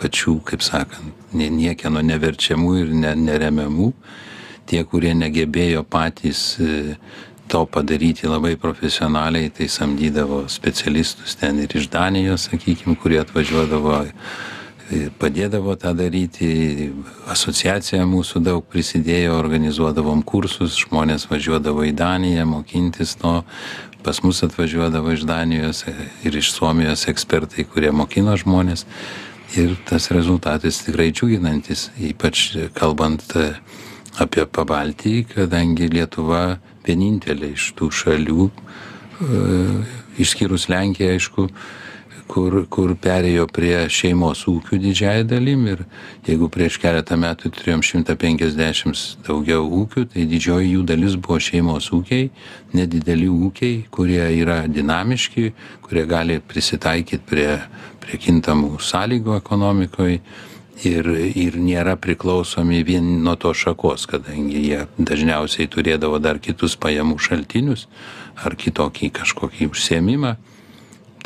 pačių, 0.00 0.38
kaip 0.48 0.64
sakant, 0.64 1.16
niekieno 1.34 2.02
neverčiamų 2.04 2.76
ir 2.82 2.94
ne, 2.96 3.14
neremiamų. 3.16 3.90
Tie, 4.70 4.80
kurie 4.86 5.12
negebėjo 5.18 5.82
patys 5.88 6.54
e, 6.62 6.94
to 7.50 7.64
padaryti 7.66 8.28
labai 8.30 8.54
profesionaliai, 8.60 9.50
tai 9.50 9.66
samdydavo 9.68 10.44
specialistus 10.52 11.34
ten 11.40 11.58
ir 11.64 11.74
iš 11.74 11.88
Danijos, 11.90 12.46
sakykime, 12.48 12.94
kurie 13.00 13.18
atvažiuodavo, 13.24 14.04
padėdavo 15.18 15.74
tą 15.78 15.92
daryti. 15.98 16.90
Asociacija 17.30 18.06
mūsų 18.06 18.42
daug 18.46 18.64
prisidėjo, 18.70 19.36
organizuodavom 19.38 20.22
kursus, 20.26 20.78
žmonės 20.84 21.28
važiuodavo 21.30 21.86
į 21.86 21.94
Daniją 21.98 22.46
mokintis 22.50 23.16
to, 23.20 23.40
pas 24.04 24.22
mus 24.22 24.42
atvažiuodavo 24.46 25.12
iš 25.12 25.26
Danijos 25.28 25.84
ir 26.24 26.36
iš 26.36 26.52
Suomijos 26.52 27.06
ekspertai, 27.08 27.66
kurie 27.68 27.92
mokino 27.92 28.36
žmonės. 28.36 28.86
Ir 29.58 29.74
tas 29.88 30.10
rezultatas 30.14 30.78
tikrai 30.86 31.10
džiuginantis, 31.10 31.88
ypač 31.98 32.52
kalbant 32.76 33.24
apie 34.22 34.46
Pabaltį, 34.46 35.14
kadangi 35.34 35.88
Lietuva 35.90 36.60
vienintelė 36.86 37.52
iš 37.56 37.72
tų 37.78 37.90
šalių, 37.90 38.46
e, 38.46 39.42
išskyrus 40.22 40.68
Lenkiją, 40.70 41.16
aišku, 41.16 41.48
kur, 42.30 42.54
kur 42.70 42.92
perėjo 42.98 43.46
prie 43.50 43.74
šeimos 43.90 44.44
ūkių 44.50 44.78
didžiai 44.82 45.24
dalim 45.28 45.66
ir 45.72 45.82
jeigu 46.28 46.48
prieš 46.52 46.78
keletą 46.82 47.18
metų 47.20 47.50
turėjom 47.56 47.82
150 47.86 49.24
daugiau 49.26 49.66
ūkių, 49.80 50.06
tai 50.12 50.26
didžioji 50.30 50.74
jų 50.76 50.84
dalis 50.88 51.16
buvo 51.18 51.40
šeimos 51.42 51.90
ūkiai, 51.96 52.28
nedideli 52.76 53.28
ūkiai, 53.30 53.80
kurie 53.94 54.22
yra 54.38 54.62
dinamiški, 54.70 55.50
kurie 55.86 56.06
gali 56.10 56.38
prisitaikyti 56.40 57.26
prie, 57.26 57.48
prie 58.02 58.20
kintamų 58.22 58.78
sąlygų 58.78 59.36
ekonomikoje 59.40 60.20
ir, 60.86 61.10
ir 61.34 61.58
nėra 61.60 61.96
priklausomi 62.00 62.84
vien 62.86 63.08
nuo 63.24 63.34
to 63.40 63.52
šakos, 63.56 64.06
kadangi 64.10 64.62
jie 64.68 64.84
dažniausiai 64.98 65.68
turėdavo 65.70 66.22
dar 66.22 66.38
kitus 66.42 66.78
pajamų 66.80 67.18
šaltinius 67.20 67.88
ar 68.40 68.56
kitokį 68.56 69.10
kažkokį 69.18 69.70
užsiemimą. 69.74 70.36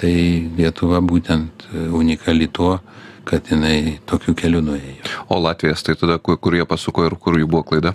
Tai 0.01 0.15
Lietuva 0.59 0.99
būtent 1.05 1.69
unikali 1.95 2.49
tuo, 2.51 2.81
kad 3.25 3.49
jinai 3.51 3.99
tokiu 4.09 4.35
keliu 4.37 4.61
nuėjo. 4.65 4.97
O 5.33 5.35
Latvijas 5.41 5.83
tai 5.87 5.95
tada, 5.99 6.19
kur, 6.19 6.39
kur 6.39 6.55
jie 6.57 6.65
pasuko 6.69 7.05
ir 7.07 7.15
kur 7.21 7.39
jų 7.39 7.47
buvo 7.49 7.63
klaida? 7.71 7.93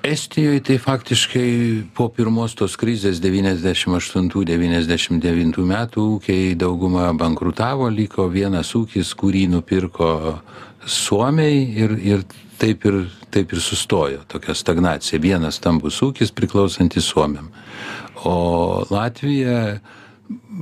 Estijoje 0.00 0.60
tai 0.64 0.78
faktiškai 0.80 1.92
po 1.92 2.08
pirmos 2.08 2.56
tos 2.56 2.72
krizės 2.80 3.20
98-99 3.20 5.60
metų 5.68 6.00
ūkiai 6.16 6.56
dauguma 6.56 7.12
bankrutavo, 7.12 7.84
liko 7.92 8.24
vienas 8.32 8.72
ūkis, 8.78 9.12
kurį 9.12 9.52
nupirko 9.52 10.40
Suomiai 10.88 11.68
ir, 11.84 11.92
ir, 12.00 12.24
taip, 12.56 12.80
ir 12.88 13.12
taip 13.30 13.52
ir 13.52 13.60
sustojo 13.60 14.24
tokia 14.28 14.54
stagnacija. 14.56 15.20
Vienas 15.20 15.54
stambus 15.60 16.02
ūkis 16.02 16.32
priklausantis 16.32 17.04
Suomiam. 17.04 17.52
O 18.24 18.84
Latvija 18.88 19.80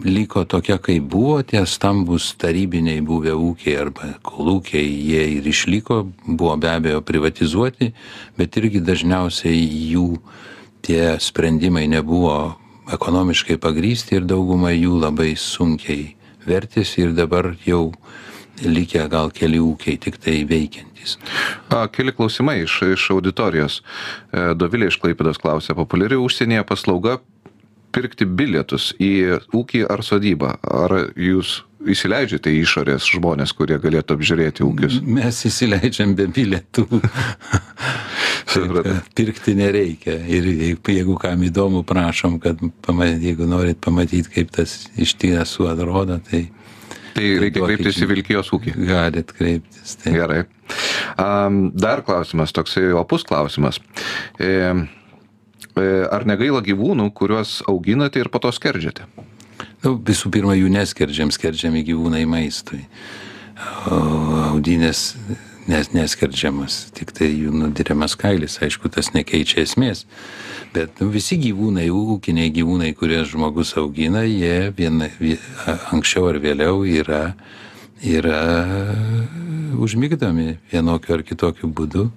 liko 0.04 0.44
tokia, 0.44 0.78
kaip 0.80 1.08
buvo, 1.12 1.40
tie 1.42 1.64
stambus 1.66 2.30
tarybiniai 2.40 3.02
buvę 3.04 3.34
ūkiai 3.36 3.76
arba 3.80 4.12
kolūkiai, 4.24 4.86
jie 4.86 5.24
ir 5.38 5.48
išliko, 5.48 6.04
buvo 6.26 6.56
be 6.60 6.70
abejo 6.72 7.02
privatizuoti, 7.04 7.92
bet 8.38 8.56
irgi 8.60 8.80
dažniausiai 8.84 9.58
jų 9.92 10.06
tie 10.86 11.18
sprendimai 11.20 11.86
nebuvo 11.90 12.56
ekonomiškai 12.92 13.58
pagrysti 13.60 14.16
ir 14.16 14.28
dauguma 14.28 14.72
jų 14.72 15.02
labai 15.02 15.34
sunkiai 15.36 16.14
vertėsi 16.48 17.04
ir 17.04 17.12
dabar 17.16 17.52
jau 17.66 17.90
likę 18.64 19.04
gal 19.12 19.30
keli 19.34 19.60
ūkiai 19.62 19.98
tik 20.00 20.16
tai 20.22 20.40
veikiantys. 20.48 21.18
A, 21.70 21.86
keli 21.92 22.14
klausimai 22.14 22.62
iš, 22.64 22.80
iš 22.94 23.10
auditorijos. 23.14 23.82
E, 24.32 24.54
Dovilė 24.58 24.88
iš 24.90 24.98
Klaipėdos 25.02 25.38
klausė, 25.42 25.76
populiari 25.78 26.18
užsienyje 26.18 26.64
paslauga 26.66 27.18
pirkti 27.98 28.26
bilietus 28.38 28.92
į 29.02 29.40
ūkį 29.54 29.86
ar 29.90 30.04
sodybą? 30.06 30.54
Ar 30.62 30.94
jūs 31.18 31.62
įsileidžiate 31.88 32.52
išorės 32.58 33.06
žmonės, 33.12 33.54
kurie 33.56 33.78
galėtų 33.82 34.18
apžiūrėti 34.18 34.64
ūkius? 34.66 35.00
Mes 35.02 35.40
įsileidžiam 35.48 36.14
be 36.18 36.28
bilietų. 36.34 36.86
Pirkti 39.18 39.54
nereikia. 39.58 40.16
Ir 40.26 40.46
jeigu 40.78 41.18
kam 41.20 41.42
įdomu, 41.46 41.84
prašom, 41.86 42.38
kad 42.42 42.62
pamat, 42.86 43.18
jeigu 43.22 43.48
norit 43.48 43.80
pamatyti, 43.84 44.30
kaip 44.38 44.54
tas 44.54 44.84
iš 44.98 45.18
tiesų 45.20 45.72
atrodo, 45.74 46.20
tai... 46.30 46.48
Tai 47.18 47.26
reikia 47.42 47.64
kreiptis 47.64 47.96
į 48.04 48.06
Vilkijos 48.12 48.52
ūkį. 48.54 48.72
Galit 48.86 49.32
kreiptis. 49.34 49.96
Tai. 49.98 50.12
Gerai. 50.14 50.42
Dar 51.82 52.04
klausimas, 52.06 52.52
toksai 52.54 52.92
opus 52.94 53.24
klausimas. 53.26 53.80
E, 54.38 54.48
E, 54.48 54.88
ar 56.12 56.26
negaila 56.28 56.62
gyvūnų, 56.64 57.10
kuriuos 57.16 57.60
auginate 57.70 58.22
ir 58.22 58.30
po 58.32 58.40
to 58.42 58.52
skerdžiate? 58.54 59.08
Nu, 59.84 59.94
visų 59.94 60.32
pirma, 60.34 60.56
jų 60.58 60.70
neskerdžiam, 60.74 61.30
skerdžiami 61.34 61.84
gyvūnai 61.86 62.24
maistui. 62.28 62.84
audinės 63.88 65.14
nes, 65.68 65.90
neskerdžiamas, 65.92 66.88
tik 66.96 67.12
tai 67.16 67.28
jų 67.28 67.52
nudiriamas 67.52 68.16
kailis, 68.18 68.56
aišku, 68.64 68.88
tas 68.92 69.12
nekeičia 69.12 69.62
esmės. 69.66 70.06
Bet 70.72 71.00
nu, 71.02 71.10
visi 71.12 71.38
gyvūnai, 71.40 71.88
ūkiniai 71.92 72.52
gyvūnai, 72.56 72.92
kuriuos 72.96 73.32
žmogus 73.32 73.74
augina, 73.80 74.24
jie 74.24 74.70
viena, 74.76 75.10
vie, 75.20 75.36
anksčiau 75.92 76.30
ar 76.30 76.40
vėliau 76.44 76.82
yra, 76.88 77.22
yra 78.04 78.40
užmygdomi 79.78 80.58
vienokiu 80.72 81.18
ar 81.18 81.24
kitokiu 81.28 81.68
būdu. 81.68 82.08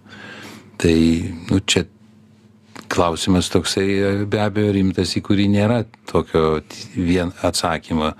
Tai 0.81 0.95
nu, 1.51 1.59
čia 1.67 1.85
klausimas 2.91 3.49
toksai 3.51 4.25
be 4.29 4.41
abejo 4.43 4.73
rimtas, 4.75 5.15
į 5.15 5.23
kurį 5.25 5.47
nėra 5.53 5.83
tokio 6.11 6.59
vien 6.95 7.31
atsakymo. 7.47 8.11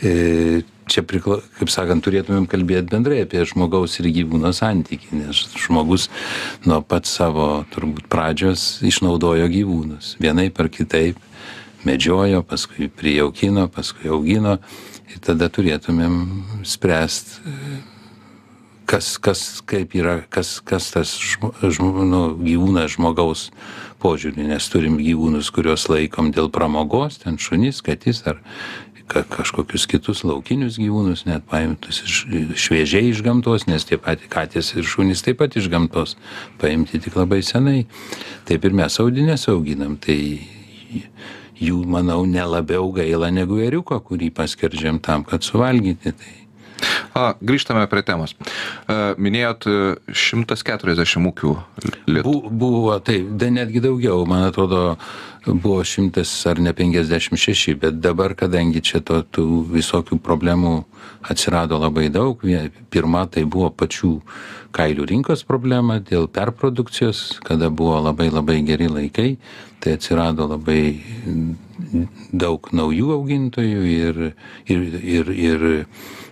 E, 0.00 0.62
čia, 0.90 1.04
prikla, 1.06 1.38
kaip 1.58 1.70
sakant, 1.72 2.02
turėtumėm 2.04 2.48
kalbėti 2.50 2.90
bendrai 2.92 3.22
apie 3.24 3.44
žmogaus 3.48 3.98
ir 4.00 4.10
gyvūno 4.12 4.52
santyki, 4.56 5.12
nes 5.16 5.44
žmogus 5.60 6.08
nuo 6.66 6.80
pat 6.82 7.08
savo 7.08 7.62
turbūt 7.72 8.10
pradžios 8.12 8.80
išnaudojo 8.86 9.48
gyvūnus. 9.52 10.16
Vienaip 10.22 10.58
ar 10.60 10.70
kitaip 10.72 11.20
medžiojo, 11.86 12.42
paskui 12.46 12.90
prijaukino, 12.92 13.68
paskui 13.72 14.10
augino 14.12 14.58
ir 15.10 15.22
tada 15.24 15.48
turėtumėm 15.52 16.18
spręsti, 16.66 17.54
kas, 18.90 19.14
kas, 19.22 19.44
kaip 19.66 19.94
yra, 19.94 20.20
kas, 20.32 20.58
kas 20.66 20.90
tas 20.94 21.14
žmo, 21.14 21.52
žmo, 21.62 22.04
nu, 22.08 22.22
gyvūnas 22.42 22.96
žmogaus 22.96 23.48
požiūrį, 24.00 24.48
nes 24.50 24.68
turim 24.72 24.98
gyvūnus, 25.00 25.50
kuriuos 25.54 25.88
laikom 25.92 26.30
dėl 26.34 26.50
pramogos, 26.52 27.20
ten 27.24 27.38
šunys, 27.40 27.82
katys 27.84 28.24
ar 28.30 28.40
ka 29.10 29.24
kažkokius 29.26 29.88
kitus 29.90 30.22
laukinius 30.22 30.76
gyvūnus 30.78 31.24
net 31.26 31.42
paimtus 31.50 31.98
iš 32.06 32.18
šviežiai 32.62 33.10
iš 33.10 33.24
gamtos 33.26 33.66
nes 33.66 33.82
tie 33.88 33.98
patys 33.98 34.30
katės 34.30 34.70
ir 34.76 34.86
šunys 34.86 35.24
taip 35.26 35.40
pat 35.42 35.56
iš 35.58 35.66
gamtos 35.72 36.14
paimti 36.62 37.00
tik 37.02 37.18
labai 37.18 37.40
senai. 37.42 37.88
Taip 38.46 38.68
ir 38.68 38.76
mes 38.82 39.00
audines 39.02 39.48
auginam 39.50 39.96
tai 39.98 40.20
jų 41.60 41.82
manau 41.90 42.22
ne 42.26 42.44
labiau 42.46 42.92
gaila 42.94 43.32
negu 43.34 43.58
ėriuko 43.60 43.98
kurį 44.06 44.30
paskerdžiam 44.36 45.02
tam 45.02 45.26
kad 45.26 45.42
suvalgyti. 45.42 46.14
Tai 46.14 46.39
A, 47.14 47.34
grįžtame 47.42 47.86
prie 47.90 48.02
temos. 48.06 48.36
E, 48.86 48.96
minėjot 49.18 49.66
140 50.14 51.02
e, 51.02 51.24
ūkių. 51.30 51.54
Bu, 52.22 52.34
buvo, 52.50 52.94
taip, 53.02 53.32
netgi 53.40 53.82
daugiau, 53.82 54.22
man 54.30 54.46
atrodo, 54.46 54.94
buvo 55.46 55.82
šimtas 55.86 56.30
ar 56.46 56.60
ne 56.62 56.72
56, 56.76 57.74
bet 57.80 57.98
dabar, 58.04 58.36
kadangi 58.38 58.82
čia 58.84 59.00
to, 59.02 59.22
tų 59.26 59.46
visokių 59.72 60.20
problemų 60.22 60.74
atsirado 61.32 61.80
labai 61.80 62.08
daug, 62.12 62.42
pirma 62.90 63.26
tai 63.26 63.44
buvo 63.44 63.70
pačių 63.74 64.12
kailių 64.76 65.08
rinkos 65.10 65.42
problema 65.48 65.98
dėl 65.98 66.28
perprodukcijos, 66.30 67.40
kada 67.46 67.70
buvo 67.70 67.98
labai 68.04 68.30
labai 68.30 68.60
geri 68.66 68.86
laikai, 68.90 69.32
tai 69.82 69.96
atsirado 69.98 70.46
labai 70.50 70.82
daug 72.32 72.70
naujų 72.72 73.12
augintojų 73.16 73.84
ir, 73.90 74.24
ir, 74.70 74.88
ir, 75.00 75.32
ir 75.34 75.68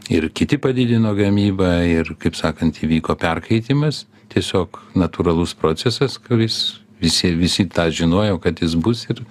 ir 0.08 0.28
kiti 0.32 0.56
padidino 0.56 1.12
gamybą 1.16 1.72
ir 1.84 2.14
kaip 2.20 2.36
sakant 2.36 2.80
įvyko 2.80 3.16
perkaitimas. 3.20 4.06
Tiesiog 4.32 4.80
natūralus 4.96 5.54
procesas 5.56 6.18
kuris 6.20 6.78
visi 7.00 7.32
visi 7.36 7.64
tą 7.68 7.88
žinojo 7.94 8.38
kad 8.42 8.60
jis 8.60 8.74
bus 8.76 9.06
ir 9.08 9.22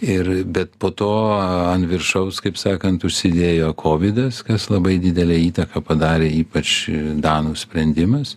ir 0.00 0.30
bet 0.44 0.72
po 0.80 0.90
to 0.90 1.10
ant 1.38 1.86
viršaus 1.86 2.40
kaip 2.42 2.56
sakant 2.58 3.04
užsidėjo 3.04 3.74
kovidas 3.76 4.40
kas 4.42 4.70
labai 4.72 4.96
didelę 4.98 5.36
įtaką 5.50 5.82
padarė 5.84 6.30
ypač 6.40 6.88
danų 7.20 7.54
sprendimas 7.60 8.36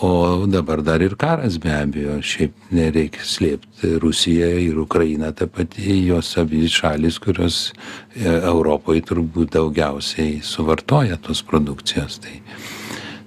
o 0.00 0.46
dabar 0.46 0.82
dar 0.82 1.00
ir 1.00 1.16
karas 1.16 1.58
be 1.58 1.72
abejo. 1.72 2.18
Šiaip 2.22 2.72
nereikia 2.74 3.24
slėpt 3.24 3.84
rusija 4.02 4.48
ir 4.60 4.78
ukraina 4.82 5.32
ta 5.32 5.46
pati 5.46 6.00
jos 6.06 6.36
abi 6.42 6.66
šalys 6.68 7.20
kurios 7.22 7.60
e, 8.14 8.26
europoj 8.28 9.00
turbūt 9.08 9.56
daugiausiai 9.56 10.40
suvartoja 10.44 11.16
tos 11.22 11.42
produkcijos. 11.46 12.20
Tai 12.24 12.40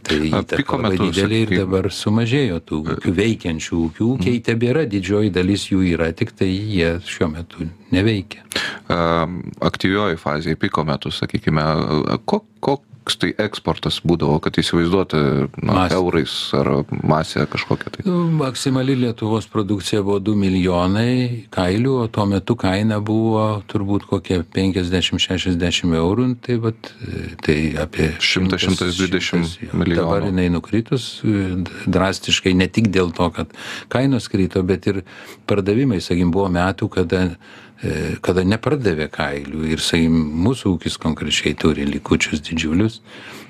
tai 0.10 0.20
įtaka 0.30 0.80
labai 0.80 0.98
didelė 1.00 1.40
ir 1.44 1.52
dabar 1.62 1.90
sumažėjo 1.94 2.60
tų 2.66 2.80
ūkių 2.96 3.14
veikiančių 3.20 3.80
ūkių 3.86 4.08
ūkiai 4.16 4.36
mhm. 4.38 4.46
tebėra 4.48 4.86
didžioji 4.90 5.34
dalis 5.36 5.68
jų 5.70 5.84
yra 5.94 6.10
tiktai 6.18 6.50
jie 6.50 6.96
šiuo 7.06 7.30
metu 7.34 7.68
neveikia. 7.94 8.46
Aktyvioji 9.70 10.20
fazė 10.22 10.56
piko 10.60 10.86
metu 10.88 11.14
sakykime 11.14 11.66
ko 12.26 12.44
ko 12.60 12.80
koks 13.10 13.18
tai 13.18 13.30
eksportas 13.42 14.00
būdavo, 14.06 14.38
kad 14.44 14.58
įsivaizduoti 14.62 15.20
na, 15.66 15.88
eurais 15.96 16.34
ar 16.54 16.84
masę 16.90 17.46
kažkokią 17.50 17.94
tai? 17.96 18.04
Nu, 18.06 18.28
maksimali 18.38 18.96
Lietuvos 19.00 19.48
produkcija 19.50 20.04
buvo 20.06 20.20
2 20.22 20.36
milijonai 20.38 21.46
kailių, 21.54 21.96
o 22.04 22.08
tuo 22.08 22.28
metu 22.30 22.56
kaina 22.60 23.00
buvo 23.02 23.64
turbūt 23.72 24.06
kokie 24.10 24.42
50-60 24.44 25.96
eurų, 25.98 26.28
tai, 26.46 26.60
vat, 26.62 26.92
tai 27.46 27.58
apie 27.82 28.12
100-120 28.20 29.74
milijonų. 29.74 30.04
Dabar 30.04 30.28
jinai 30.30 30.50
nukritus 30.54 31.10
drastiškai 31.90 32.54
ne 32.58 32.70
tik 32.70 32.92
dėl 32.94 33.14
to, 33.16 33.32
kad 33.34 33.58
kainos 33.90 34.30
krito, 34.30 34.62
bet 34.64 34.86
ir 34.92 35.02
pardavimai, 35.50 36.02
sakykim, 36.04 36.34
buvo 36.36 36.52
metų, 36.54 36.92
kada 37.00 37.26
E, 37.30 37.69
kada 38.26 38.44
nepardavė 38.44 39.08
kailių 39.14 39.66
ir, 39.72 39.84
sakykim, 39.84 40.16
mūsų 40.44 40.74
ūkis 40.76 40.98
konkrečiai 41.00 41.56
turi 41.60 41.86
likučius 41.88 42.42
didžiulius, 42.44 43.00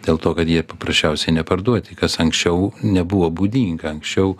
dėl 0.06 0.20
to, 0.22 0.34
kad 0.38 0.50
jie 0.50 0.62
paprasčiausiai 0.66 1.34
neparduoti, 1.40 1.98
kas 1.98 2.20
anksčiau 2.22 2.70
nebuvo 2.86 3.32
būdinga. 3.34 3.90
Anksčiau, 3.96 4.36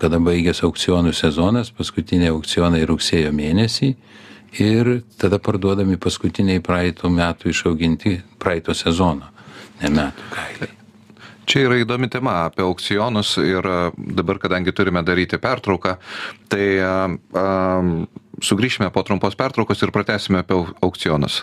kada 0.00 0.20
baigėsi 0.20 0.66
aukcionų 0.68 1.14
sezonas, 1.16 1.72
paskutiniai 1.76 2.34
aukcionai 2.34 2.82
rugsėjo 2.88 3.32
mėnesį 3.36 3.94
ir 4.60 4.92
tada 5.20 5.40
parduodami 5.40 5.96
paskutiniai 6.00 6.60
praeitų 6.64 7.12
metų 7.14 7.54
išauginti 7.54 8.18
praeito 8.42 8.76
sezono, 8.76 9.32
ne 9.80 9.94
metų 9.96 10.28
kailiai. 10.34 10.79
Čia 11.50 11.64
yra 11.66 11.80
įdomi 11.82 12.06
tema 12.06 12.44
apie 12.46 12.62
aukcionus 12.62 13.32
ir 13.42 13.66
dabar, 13.98 14.38
kadangi 14.38 14.70
turime 14.70 15.02
daryti 15.02 15.34
pertrauką, 15.42 15.96
tai 16.46 16.66
um, 16.78 18.04
sugrįšime 18.38 18.86
po 18.94 19.02
trumpos 19.02 19.34
pertraukos 19.34 19.82
ir 19.82 19.90
pratęsime 19.90 20.44
apie 20.44 20.60
aukcionus. 20.78 21.40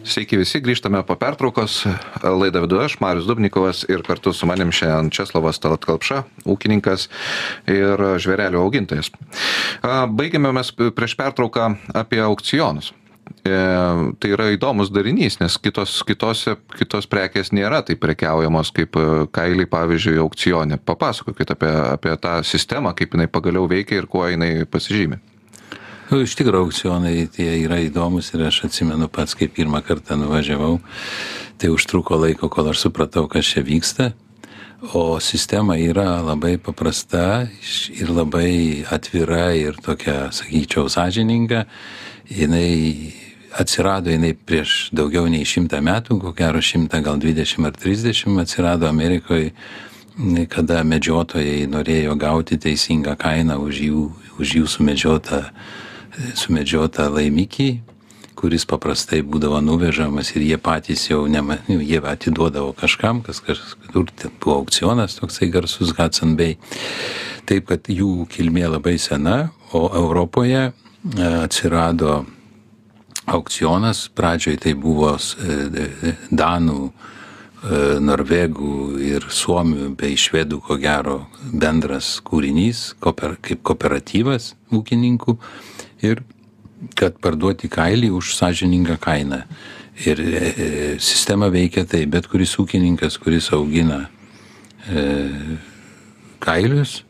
Sveiki 0.00 0.38
visi, 0.40 0.62
grįžtame 0.64 1.02
po 1.04 1.18
pertraukos. 1.20 1.82
Laidą 2.24 2.62
vedu 2.64 2.78
aš, 2.80 2.96
Marius 3.04 3.28
Dubnikovas 3.28 3.82
ir 3.92 4.00
kartu 4.06 4.32
su 4.32 4.48
manim 4.48 4.72
šiandien 4.72 5.12
Česlavas 5.12 5.60
Talatkalpša, 5.60 6.22
ūkininkas 6.48 7.10
ir 7.68 8.00
žvėrelių 8.24 8.64
augintojas. 8.64 9.12
Baigėme 9.84 10.54
mes 10.56 10.72
prieš 10.72 11.18
pertrauką 11.20 11.74
apie 11.92 12.24
aukcionus. 12.24 12.94
E, 13.40 13.56
tai 14.20 14.30
yra 14.34 14.50
įdomus 14.52 14.90
darinys, 14.92 15.38
nes 15.40 15.56
kitos, 15.62 15.94
kitose, 16.06 16.56
kitos 16.76 17.06
prekės 17.10 17.52
nėra 17.56 17.80
taip 17.86 18.02
prekiaujamos 18.02 18.72
kaip 18.76 18.98
e, 19.00 19.04
kailiai, 19.32 19.68
pavyzdžiui, 19.70 20.18
aukcionė. 20.20 20.80
Papasakokit 20.84 21.54
apie, 21.54 21.70
apie 21.94 22.14
tą 22.20 22.40
sistemą, 22.44 22.92
kaip 22.98 23.16
jinai 23.16 23.30
pagaliau 23.32 23.68
veikia 23.70 24.02
ir 24.02 24.08
kuo 24.10 24.26
jinai 24.28 24.66
pasižymi. 24.68 25.20
Nu, 26.10 26.18
iš 26.26 26.34
tikrųjų, 26.36 26.66
aukcionai 26.66 27.14
tie 27.30 27.48
yra 27.62 27.78
įdomus 27.84 28.32
ir 28.34 28.42
aš 28.48 28.64
atsimenu 28.66 29.06
pats, 29.08 29.36
kai 29.38 29.46
pirmą 29.46 29.78
kartą 29.86 30.18
nuvažiavau, 30.18 30.80
tai 31.60 31.70
užtruko 31.70 32.18
laiko, 32.18 32.50
kol 32.50 32.72
aš 32.72 32.82
supratau, 32.88 33.28
kas 33.30 33.46
čia 33.46 33.62
vyksta. 33.64 34.10
O 34.94 35.20
sistema 35.20 35.76
yra 35.76 36.22
labai 36.24 36.56
paprasta 36.56 37.48
ir 37.92 38.08
labai 38.08 38.84
atvira 38.90 39.50
ir 39.52 39.76
tokia, 39.76 40.30
sakyčiau, 40.32 40.88
sąžininga. 40.88 41.66
Jinai 42.30 43.12
atsirado 43.52 44.10
jinai 44.10 44.32
prieš 44.32 44.88
daugiau 44.96 45.28
nei 45.28 45.44
šimtą 45.44 45.82
metų, 45.84 46.16
ko 46.22 46.32
gero 46.36 46.62
šimtą, 46.64 47.02
gal 47.04 47.20
dvidešimt 47.20 47.68
ar 47.68 47.76
trisdešimt 47.76 48.40
atsirado 48.40 48.88
Amerikoje, 48.88 49.52
kada 50.48 50.80
medžiotojai 50.84 51.66
norėjo 51.70 52.16
gauti 52.20 52.58
teisingą 52.60 53.16
kainą 53.20 53.58
už 53.60 53.84
jų, 53.84 54.04
už 54.40 54.56
jų 54.60 54.66
sumedžiotą, 54.78 55.42
sumedžiotą 56.40 57.08
laimikį, 57.12 57.70
kuris 58.38 58.64
paprastai 58.68 59.20
būdavo 59.26 59.60
nuvežamas 59.64 60.32
ir 60.36 60.44
jie 60.46 60.58
patys 60.60 61.06
jau, 61.10 61.24
nema, 61.28 61.58
jie 61.68 62.00
atiduodavo 62.12 62.72
kažkam, 62.78 63.22
kas 63.26 63.42
kažkur 63.44 64.10
buvo 64.40 64.56
aukcionas 64.60 65.18
toksai 65.18 65.50
garsus 65.52 65.94
Hudson 65.98 66.36
Bay. 66.38 66.56
Taip, 67.48 67.68
kad 67.70 67.90
jų 67.90 68.26
kilmė 68.30 68.68
labai 68.70 68.96
sena, 69.02 69.50
o 69.72 69.88
Europoje 69.96 70.70
e, 70.70 70.72
atsirado 71.44 72.24
aukcionas 73.30 74.08
pradžioj 74.14 74.58
tai 74.62 74.74
buvo 74.78 75.12
e, 75.16 76.14
danų 76.30 76.80
e, 76.88 76.92
norvegų 78.02 78.74
ir 79.04 79.26
suomių 79.30 79.92
bei 79.98 80.18
švedų 80.18 80.60
ko 80.66 80.78
gero 80.80 81.20
bendras 81.52 82.16
kūrinys 82.26 82.90
kaip 83.00 83.62
kooperatyvas 83.66 84.54
ūkininkų 84.74 85.36
ir 86.06 86.24
kad 86.96 87.18
parduoti 87.22 87.68
kailį 87.72 88.10
už 88.16 88.34
sąžiningą 88.38 88.96
kainą. 89.00 89.42
Ir 90.06 90.20
e, 90.20 90.40
e, 90.40 90.98
sistema 90.98 91.50
veikia 91.52 91.84
taip, 91.84 92.08
bet 92.14 92.28
kuris 92.30 92.56
ūkininkas, 92.60 93.18
kuris 93.20 93.50
augina 93.52 94.06
e, 94.88 95.04
kailius, 96.40 97.02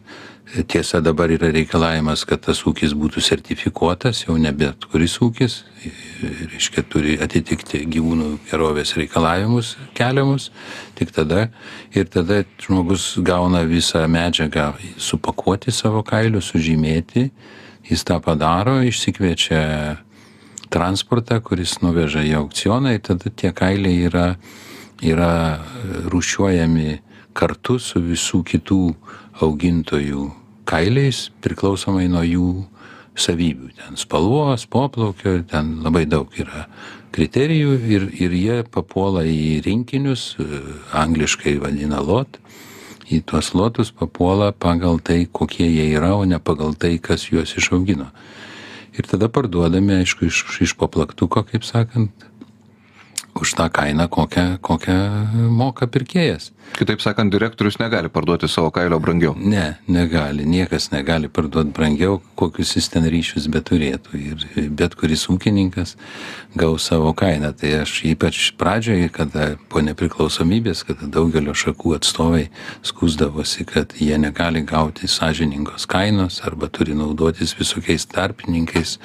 tiesa 0.66 0.98
dabar 0.98 1.30
yra 1.30 1.52
reikalavimas, 1.54 2.24
kad 2.26 2.42
tas 2.42 2.64
ūkis 2.66 2.96
būtų 2.98 3.22
sertifikuotas, 3.22 4.24
jau 4.24 4.34
ne 4.42 4.50
bet 4.50 4.88
kuris 4.90 5.14
ūkis, 5.22 5.60
reiškia, 6.50 6.82
turi 6.90 7.14
atitikti 7.22 7.84
gyvūnų 7.86 8.32
gerovės 8.50 8.96
reikalavimus 8.98 9.76
keliamus, 9.94 10.50
tik 10.98 11.14
tada 11.14 11.46
ir 11.94 12.10
tada 12.10 12.42
žmogus 12.58 13.12
gauna 13.22 13.62
visą 13.70 14.02
medžiagą 14.10 14.72
supakuoti 14.98 15.70
savo 15.70 16.02
kailių, 16.02 16.42
sužymėti, 16.42 17.28
jis 17.90 18.06
tą 18.06 18.20
padaro, 18.22 18.80
išsikviečia 18.86 19.62
transportą, 20.70 21.40
kuris 21.42 21.80
nuveža 21.82 22.22
į 22.26 22.36
aukcioną 22.44 22.94
ir 22.94 23.04
tada 23.06 23.32
tie 23.34 23.50
kailiai 23.56 24.06
yra, 24.06 24.26
yra 25.02 25.32
rūšiuojami 26.12 27.00
kartu 27.34 27.78
su 27.82 28.02
visų 28.04 28.44
kitų 28.46 28.82
augintojų 29.42 30.28
kailiais 30.70 31.28
priklausomai 31.42 32.06
nuo 32.10 32.22
jų 32.26 32.50
savybių. 33.18 33.72
Ten 33.78 33.98
spalvos, 33.98 34.66
poplaukio, 34.70 35.40
ten 35.50 35.80
labai 35.84 36.06
daug 36.06 36.30
yra 36.38 36.66
kriterijų 37.14 37.74
ir, 37.90 38.06
ir 38.22 38.36
jie 38.36 38.58
papuola 38.70 39.24
į 39.26 39.60
rinkinius, 39.66 40.36
angliškai 40.94 41.58
vadina 41.62 42.02
lot. 42.04 42.38
Į 43.10 43.24
tuos 43.26 43.50
lotus 43.58 43.90
papuola 43.90 44.52
pagal 44.54 45.00
tai, 45.02 45.24
kokie 45.26 45.66
jie 45.66 45.88
yra, 45.96 46.14
o 46.14 46.24
ne 46.24 46.38
pagal 46.38 46.76
tai, 46.78 46.94
kas 47.02 47.26
juos 47.32 47.56
išaugino. 47.58 48.06
Ir 48.94 49.06
tada 49.10 49.26
parduodami, 49.30 50.00
aišku, 50.02 50.28
iš, 50.30 50.44
iš 50.62 50.76
paplaktuko, 50.78 51.42
kaip 51.46 51.66
sakant, 51.66 52.29
už 53.34 53.54
tą 53.54 53.68
kainą, 53.70 54.08
kokią, 54.08 54.58
kokią 54.60 54.96
moka 55.50 55.86
pirkėjas. 55.86 56.50
Kitaip 56.78 57.02
sakant, 57.02 57.32
direktorius 57.32 57.78
negali 57.80 58.08
parduoti 58.08 58.48
savo 58.48 58.70
kailio 58.70 59.00
brangiau. 59.02 59.34
Ne, 59.36 59.78
negali, 59.88 60.46
niekas 60.46 60.90
negali 60.92 61.28
parduoti 61.28 61.72
brangiau, 61.74 62.20
kokius 62.38 62.76
jis 62.76 62.88
ten 62.92 63.06
ryšius 63.10 63.48
beturėtų. 63.50 64.20
Ir 64.20 64.70
bet 64.78 64.94
kuris 64.98 65.26
ūkininkas 65.32 65.96
gaus 66.58 66.86
savo 66.90 67.12
kainą. 67.16 67.52
Tai 67.56 67.72
aš 67.82 68.00
ypač 68.12 68.52
pradžioje, 68.60 69.10
kada 69.14 69.56
po 69.70 69.82
nepriklausomybės, 69.84 70.84
kada 70.86 71.10
daugelio 71.10 71.54
šakų 71.54 71.96
atstovai 71.98 72.48
skusdavosi, 72.86 73.66
kad 73.68 73.94
jie 73.98 74.18
negali 74.18 74.62
gauti 74.62 75.10
sąžiningos 75.10 75.88
kainos 75.90 76.42
arba 76.46 76.70
turi 76.70 76.94
naudotis 76.98 77.56
visokiais 77.58 78.06
tarpininkais 78.10 78.98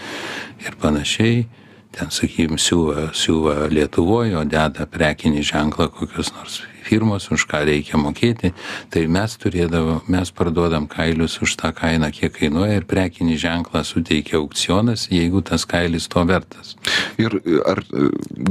ir 0.65 0.81
panašiai 0.81 1.45
ten 1.95 2.11
sakykim 2.11 2.59
siuva 2.61 3.09
siuva 3.13 3.67
lietuvoj 3.71 4.35
o 4.41 4.45
deda 4.45 4.87
prekinį 4.91 5.43
ženklą 5.51 5.89
kokios 5.95 6.33
nors 6.35 6.61
firmos 6.85 7.29
už 7.33 7.47
ką 7.49 7.63
reikia 7.65 7.97
mokėti 7.97 8.53
tai 8.93 9.07
mes 9.09 9.37
turėdavom 9.41 10.05
mes 10.11 10.31
parduodam 10.35 10.85
kailius 10.91 11.39
už 11.41 11.57
tą 11.61 11.73
kainą 11.75 12.11
kiek 12.13 12.35
kainuoja 12.35 12.81
ir 12.81 12.89
prekinį 12.89 13.39
ženklą 13.47 13.83
suteikia 13.87 14.37
aukcionas 14.41 15.07
jeigu 15.09 15.41
tas 15.41 15.65
kailis 15.65 16.09
to 16.11 16.25
vertas 16.29 16.75
Ir 17.17 17.37
ar 17.63 17.79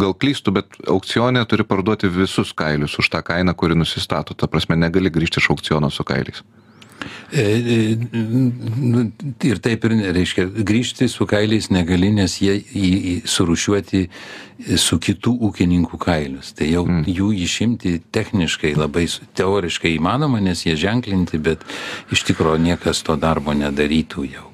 gal 0.01 0.15
klystu, 0.17 0.53
bet 0.55 0.79
aukcione 0.89 1.43
turi 1.49 1.67
parduoti 1.69 2.09
visus 2.09 2.53
kailius 2.57 2.97
už 2.99 3.11
tą 3.13 3.21
kainą, 3.25 3.55
kuri 3.55 3.77
nusistato. 3.77 4.35
Ta 4.35 4.49
prasme, 4.49 4.77
negali 4.77 5.13
grįžti 5.13 5.43
iš 5.43 5.51
aukciono 5.53 5.91
su 5.93 6.05
kailiais. 6.05 6.43
E, 7.33 7.43
e, 7.43 7.97
ir 9.49 9.61
taip 9.65 9.85
ir 9.89 9.95
reiškia, 10.15 10.47
grįžti 10.67 11.09
su 11.11 11.27
kailiais 11.27 11.71
negali, 11.75 12.13
nes 12.15 12.37
jie 12.41 12.55
į, 12.61 12.89
į, 12.95 13.15
surušiuoti 13.29 14.05
su 14.79 14.99
kitų 15.03 15.35
ūkininkų 15.49 15.99
kailius. 16.01 16.53
Tai 16.55 16.69
jau 16.71 16.85
mm. 16.87 17.05
jų 17.11 17.33
išimti 17.45 17.97
techniškai 18.15 18.75
labai 18.79 19.07
teoriškai 19.37 19.97
įmanoma, 19.97 20.41
nes 20.45 20.65
jie 20.67 20.77
ženklinti, 20.79 21.41
bet 21.43 21.65
iš 22.15 22.25
tikrųjų 22.31 22.63
niekas 22.71 23.03
to 23.07 23.19
darbo 23.21 23.57
nedarytų 23.57 24.29
jau. 24.31 24.51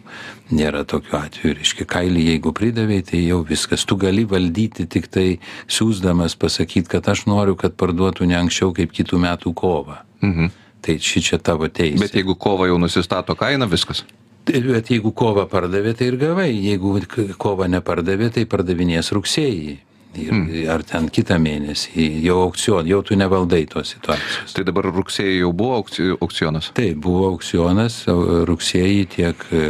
Nėra 0.51 0.83
tokiu 0.89 1.15
atveju, 1.21 1.53
reiškia, 1.61 1.85
kailį 1.87 2.25
jeigu 2.33 2.51
pridavėjai, 2.57 3.05
tai 3.13 3.21
jau 3.23 3.45
viskas. 3.47 3.85
Tu 3.87 3.95
gali 4.01 4.25
valdyti 4.27 4.89
tik 4.91 5.07
tai 5.13 5.27
siūsdamas 5.71 6.35
pasakyti, 6.41 6.91
kad 6.91 7.07
aš 7.13 7.29
noriu, 7.31 7.55
kad 7.61 7.77
parduotų 7.79 8.27
ne 8.27 8.41
anksčiau 8.41 8.73
kaip 8.75 8.91
kitų 8.97 9.21
metų 9.29 9.55
kovą. 9.55 10.01
Mhm. 10.25 10.51
Tai 10.81 10.97
ši 10.99 11.21
čia 11.21 11.39
tavo 11.39 11.69
teisė. 11.69 12.01
Bet 12.01 12.15
jeigu 12.17 12.35
kova 12.41 12.67
jau 12.71 12.79
nusistato 12.81 13.35
kainą, 13.37 13.69
viskas. 13.69 14.05
Tai- 14.45 14.61
Bet 14.65 14.89
jeigu 14.89 15.13
kovą 15.13 15.45
pardavė, 15.47 15.95
tai 15.97 16.07
ir 16.09 16.17
gavai. 16.17 16.51
Jeigu 16.57 16.95
kovą 17.39 17.69
nepardavė, 17.69 18.31
tai 18.33 18.45
pardavinės 18.47 19.13
rugsėjį. 19.13 19.79
Ir, 20.19 20.33
mm. 20.33 20.65
Ar 20.75 20.83
ten 20.83 21.07
kitą 21.13 21.37
mėnesį, 21.39 22.03
jau 22.25 22.41
aukcion, 22.49 22.89
jau 22.91 22.99
tu 23.07 23.15
nevaldai 23.15 23.63
tos 23.71 23.93
situacijos. 23.95 24.57
Tai 24.57 24.65
dabar 24.67 24.89
rugsėjai 24.91 25.37
jau 25.39 25.53
buvo 25.55 25.77
aukci- 25.79 26.17
aukcionas. 26.17 26.73
Taip, 26.75 26.99
buvo 27.05 27.29
aukcionas, 27.29 28.03
o 28.11 28.43
rugsėjį 28.49 29.05
tiek 29.15 29.45
e, 29.55 29.63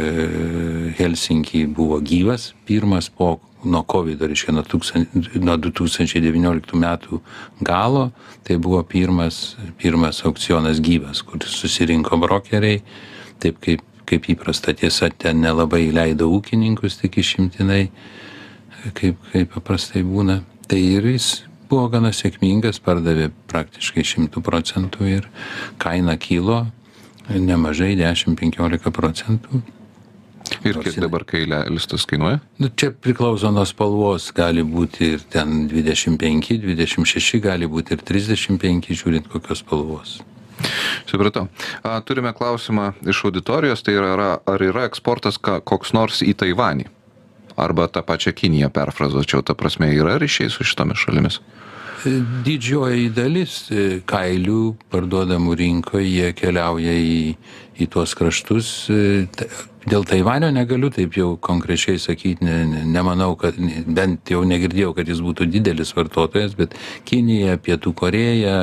Helsinkį 0.97 1.67
buvo 1.77 1.99
gyvas, 2.01 2.55
pirmas 2.65 3.11
po 3.13 3.35
nuo 3.63 3.83
COVID, 3.85 4.23
reiškia 4.31 4.55
nuo, 4.55 4.63
tūkstan, 4.65 5.05
nuo 5.45 5.57
2019 5.61 6.79
metų 6.81 7.21
galo, 7.61 8.07
tai 8.47 8.57
buvo 8.57 8.81
pirmas, 8.81 9.59
pirmas 9.77 10.23
aukcionas 10.25 10.81
gyvas, 10.81 11.21
kur 11.21 11.45
susirinko 11.45 12.17
brokeriai, 12.21 12.81
taip 13.41 13.61
kaip, 13.61 13.85
kaip 14.09 14.25
įprasta 14.33 14.73
tiesa, 14.73 15.11
ten 15.13 15.43
nelabai 15.45 15.83
leido 15.93 16.31
ūkininkus 16.33 16.97
tik 17.03 17.21
išimtinai, 17.21 17.85
kaip, 18.97 19.17
kaip 19.31 19.53
paprastai 19.55 20.03
būna. 20.07 20.41
Tai 20.67 20.79
ir 20.79 21.07
jis 21.13 21.43
buvo 21.71 21.87
gana 21.91 22.11
sėkmingas, 22.15 22.81
pardavė 22.83 23.29
praktiškai 23.51 24.03
100 24.07 24.43
procentų 24.43 25.09
ir 25.09 25.27
kaina 25.81 26.17
kilo 26.19 26.65
nemažai 27.29 27.93
10-15 27.99 28.91
procentų. 28.91 29.61
Ir 30.67 30.77
kiek 30.83 30.97
dabar 30.99 31.23
kailė 31.23 31.61
listas 31.71 32.03
kainuoja? 32.09 32.41
Nu, 32.59 32.67
čia 32.75 32.89
priklauso 32.91 33.53
nuo 33.55 33.63
spalvos, 33.67 34.27
gali 34.35 34.65
būti 34.67 35.13
ir 35.15 35.23
ten 35.31 35.69
25, 35.71 36.57
26, 36.65 37.39
gali 37.43 37.69
būti 37.71 37.95
ir 37.95 38.03
35, 38.03 38.91
žiūrint 38.91 39.31
kokios 39.31 39.63
spalvos. 39.63 40.17
Supratau. 41.09 41.47
Turime 42.05 42.33
klausimą 42.37 42.91
iš 43.09 43.23
auditorijos, 43.29 43.81
tai 43.85 43.95
yra, 43.97 44.33
ar 44.45 44.65
yra 44.65 44.85
eksportas 44.89 45.39
koks 45.39 45.95
nors 45.97 46.21
į 46.25 46.35
Taivanį? 46.43 46.89
Arba 47.61 47.87
tą 47.87 48.01
pačią 48.05 48.33
Kiniją 48.33 48.71
perfrazuočiau, 48.73 49.43
ta 49.45 49.55
prasme, 49.57 49.91
yra 49.93 50.17
ryšiai 50.21 50.49
su 50.49 50.65
šitomis 50.65 51.03
šalimis? 51.05 51.41
Didžioji 52.45 53.11
dalis 53.13 53.57
kailių 54.09 54.61
parduodamų 54.89 55.53
rinkoje 55.59 56.07
jie 56.07 56.31
keliauja 56.33 56.95
į, 56.97 57.35
į 57.77 57.87
tuos 57.93 58.15
kraštus. 58.17 58.71
Dėl 59.81 60.03
Taivanio 60.05 60.51
negaliu 60.53 60.91
taip 60.93 61.15
jau 61.17 61.31
konkrečiai 61.41 61.97
sakyti, 62.01 62.45
ne, 62.45 62.57
ne, 62.69 62.81
nemanau, 62.85 63.33
kad 63.39 63.57
bent 63.89 64.29
jau 64.29 64.43
negirdėjau, 64.45 64.91
kad 64.97 65.09
jis 65.09 65.21
būtų 65.25 65.47
didelis 65.49 65.93
vartotojas, 65.97 66.53
bet 66.57 66.75
Kinija, 67.09 67.57
Pietų 67.61 67.93
Koreja, 67.97 68.57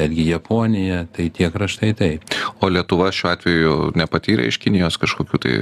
netgi 0.00 0.26
Japonija, 0.32 1.04
tai 1.14 1.28
tie 1.34 1.50
kraštai 1.54 1.92
taip. 1.98 2.26
O 2.60 2.68
Lietuva 2.72 3.12
šiuo 3.14 3.30
atveju 3.30 3.74
nepatyrė 3.98 4.48
iš 4.50 4.58
Kinijos 4.58 4.98
kažkokių 4.98 5.38
tai 5.44 5.54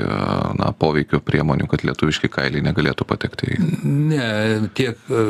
na, 0.57 0.71
poveikio 0.73 1.21
priemonių, 1.21 1.67
kad 1.69 1.85
lietuviški 1.85 2.31
kailiai 2.33 2.65
negalėtų 2.65 3.05
patekti 3.09 3.51
į... 3.53 3.59
Ne, 3.85 4.29
tiek 4.79 4.97
e, 5.13 5.25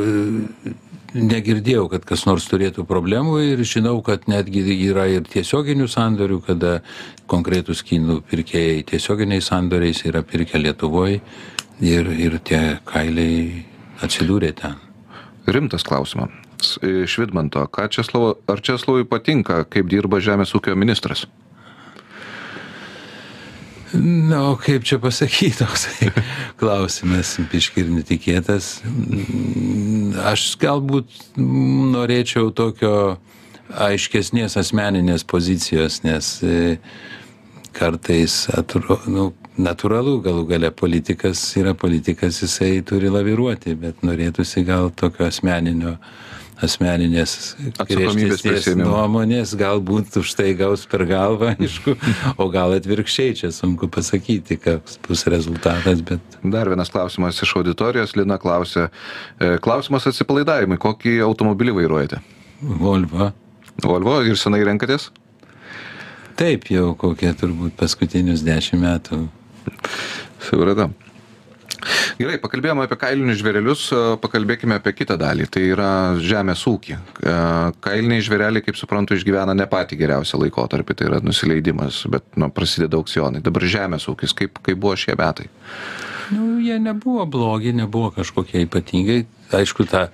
negirdėjau, 1.17 1.89
kad 1.91 2.07
kas 2.07 2.23
nors 2.29 2.47
turėtų 2.51 2.87
problemų 2.87 3.41
ir 3.51 3.63
žinau, 3.67 3.99
kad 4.07 4.29
netgi 4.31 4.63
yra 4.89 5.09
ir 5.11 5.27
tiesioginių 5.27 5.89
sandorių, 5.91 6.41
kada 6.47 6.73
konkretus 7.31 7.83
kinų 7.87 8.21
pirkėjai 8.31 8.85
tiesioginiais 8.93 9.51
sandoriais 9.51 10.05
yra 10.07 10.23
pirkę 10.27 10.61
Lietuvoje 10.63 11.21
ir, 11.83 12.11
ir 12.15 12.39
tie 12.47 12.79
kailiai 12.87 13.65
atsidūrė 14.07 14.53
ten. 14.61 14.79
Rimtas 15.47 15.87
klausimas. 15.87 16.31
Iš 16.83 17.19
Vidmanto, 17.21 17.61
ką 17.69 17.89
Česlovo, 17.93 18.37
ar 18.49 18.63
Česlovui 18.65 19.05
patinka, 19.09 19.61
kaip 19.71 19.91
dirba 19.91 20.23
Žemės 20.25 20.55
ūkio 20.57 20.75
ministras? 20.79 21.27
Na, 23.95 24.51
o 24.51 24.57
kaip 24.59 24.85
čia 24.85 24.99
pasakyti, 24.99 25.61
toksai 25.61 26.11
klausimas, 26.61 27.37
biški 27.53 27.85
ir 27.85 27.93
netikėtas. 27.95 28.81
Aš 30.27 30.49
galbūt 30.63 31.13
norėčiau 31.39 32.51
tokio 32.57 32.97
aiškesnės 33.87 34.59
asmeninės 34.59 35.27
pozicijos, 35.27 36.01
nes 36.07 36.33
e, 36.43 36.77
kartais 37.77 38.47
atro, 38.55 38.99
nu, 39.11 39.31
natūralu, 39.57 40.19
galų 40.25 40.45
gale 40.51 40.71
politikas 40.75 41.41
yra 41.59 41.75
politikas, 41.79 42.43
jisai 42.43 42.81
turi 42.87 43.11
laviruoti, 43.13 43.77
bet 43.79 44.03
norėtųsi 44.07 44.65
gal 44.67 44.91
tokio 44.95 45.27
asmeninio 45.31 45.97
asmeninės 46.65 47.57
griežtesnės 47.83 48.79
nuomonės, 48.81 49.53
galbūt 49.59 50.17
už 50.23 50.33
tai 50.39 50.55
gaus 50.57 50.87
per 50.89 51.05
galvą, 51.09 51.53
aišku, 51.61 51.97
o 52.41 52.49
gal 52.53 52.77
atvirkščiai, 52.79 53.35
čia 53.43 53.53
sunku 53.53 53.91
pasakyti, 53.93 54.57
koks 54.63 55.01
bus 55.09 55.27
rezultatas, 55.29 56.01
bet 56.07 56.37
Dar 56.51 56.69
vienas 56.69 56.91
klausimas 56.91 57.41
iš 57.43 57.57
auditorijos. 57.59 58.15
Lina 58.17 58.39
klausė. 58.39 58.89
e, 59.41 59.57
Klausimas 59.63 60.07
atsipalaidavimui. 60.07 60.79
Kokį 60.79 61.19
automobilį 61.27 61.75
vairuojate? 61.81 62.21
Volvo. 62.61 63.31
Volvo 63.83 64.19
ir 64.25 64.39
senai 64.41 64.63
renkatės? 64.67 65.11
Taip, 66.37 66.69
jau 66.71 66.93
kokie 66.99 67.33
turbūt 67.37 67.75
paskutinius 67.81 68.45
dešimt 68.47 68.83
metų. 68.83 69.23
Supratau. 70.47 70.93
Gerai, 72.17 72.39
pakalbėjome 72.41 72.87
apie 72.87 72.97
kailinius 72.97 73.41
žvėrelius, 73.43 73.83
pakalbėkime 74.23 74.79
apie 74.79 74.95
kitą 74.97 75.19
dalį. 75.21 75.49
Tai 75.53 75.63
yra 75.69 75.91
žemės 76.23 76.63
ūkį. 76.71 76.97
Kailiniai 77.85 78.25
žvėreliai, 78.25 78.65
kaip 78.65 78.79
suprantu, 78.81 79.19
išgyvena 79.19 79.53
ne 79.57 79.69
patį 79.69 80.01
geriausią 80.01 80.41
laikotarpį, 80.47 80.97
tai 80.97 81.11
yra 81.11 81.21
nusileidimas, 81.25 82.05
bet 82.13 82.27
nu, 82.41 82.49
prasideda 82.55 82.97
aukcionai. 83.01 83.45
Dabar 83.45 83.69
žemės 83.69 84.09
ūkis, 84.13 84.37
kaip, 84.39 84.63
kaip 84.65 84.81
buvo 84.81 84.97
šie 84.97 85.19
metai? 85.19 85.51
Nu, 86.31 86.57
jie 86.59 86.79
nebuvo 86.83 87.27
blogi, 87.27 87.73
nebuvo 87.77 88.11
kažkokie 88.11 88.65
ypatingai. 88.67 89.27
Aišku, 89.55 89.85
tą 89.87 90.09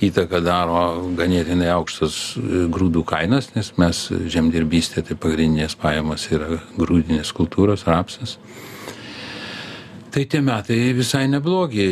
įtaką 0.00 0.40
daro 0.40 0.78
ganėtinai 1.18 1.68
aukštos 1.74 2.14
e, 2.40 2.62
grūdų 2.72 3.02
kainos, 3.08 3.50
nes 3.52 3.74
mes 3.76 4.00
žemdirbystė, 4.32 5.04
tai 5.04 5.18
pagrindinės 5.20 5.76
pajamos 5.76 6.24
yra 6.32 6.62
grūdinės 6.78 7.34
kultūros, 7.36 7.84
rapsas. 7.84 8.38
Tai 10.08 10.24
tie 10.24 10.40
metai 10.40 10.92
visai 10.96 11.26
neblogi. 11.28 11.84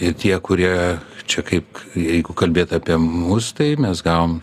Ir 0.00 0.14
tie, 0.16 0.32
kurie 0.40 0.72
čia 1.30 1.42
kaip, 1.46 1.78
jeigu 1.94 2.34
kalbėt 2.36 2.72
apie 2.74 2.96
mus, 3.00 3.50
tai 3.56 3.74
mes 3.78 4.00
gavom 4.02 4.38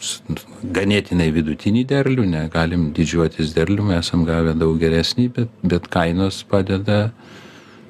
ganėtinai 0.78 1.28
vidutinį 1.36 1.84
derlių, 1.90 2.28
negalim 2.32 2.92
didžiuotis 2.96 3.56
derlių, 3.58 3.90
mes 3.90 4.06
esam 4.06 4.24
gavę 4.28 4.54
daug 4.56 4.78
geresnį, 4.80 5.28
bet, 5.36 5.58
bet 5.74 5.90
kainos 5.92 6.44
padeda 6.48 7.10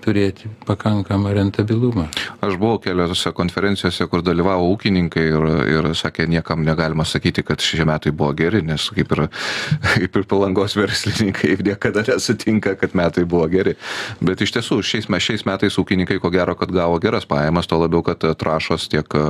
turėti 0.08 0.48
pakankamą 0.68 1.34
rentabilumą. 1.36 2.08
Aš 2.42 2.56
buvau 2.62 2.80
keliose 2.84 3.32
konferencijose, 3.36 4.08
kur 4.08 4.24
dalyvavo 4.26 4.68
ūkininkai 4.74 5.26
ir, 5.34 5.48
ir 5.76 5.90
sakė, 6.00 6.28
niekam 6.32 6.64
negalima 6.66 7.06
sakyti, 7.08 7.44
kad 7.48 7.60
šie 7.64 7.84
metai 7.88 8.14
buvo 8.16 8.32
geri, 8.38 8.62
nes 8.66 8.88
kaip 8.96 9.12
ir, 9.18 9.26
kaip 9.98 10.20
ir 10.22 10.28
palangos 10.30 10.78
verslininkai 10.80 11.58
niekada 11.68 12.06
nesutinka, 12.08 12.78
kad 12.80 12.96
metai 12.98 13.26
buvo 13.28 13.48
geri. 13.52 13.76
Bet 14.24 14.42
iš 14.46 14.56
tiesų, 14.58 14.80
šiais, 14.86 15.10
šiais 15.28 15.44
metais 15.50 15.78
ūkininkai 15.82 16.20
ko 16.24 16.32
gero, 16.34 16.56
kad 16.60 16.72
gavo 16.74 17.00
geras 17.04 17.28
pajamas, 17.28 17.68
to 17.68 17.80
labiau, 17.82 18.04
kad 18.06 18.24
trašos 18.40 18.88
tiek 18.92 19.18
e, 19.18 19.26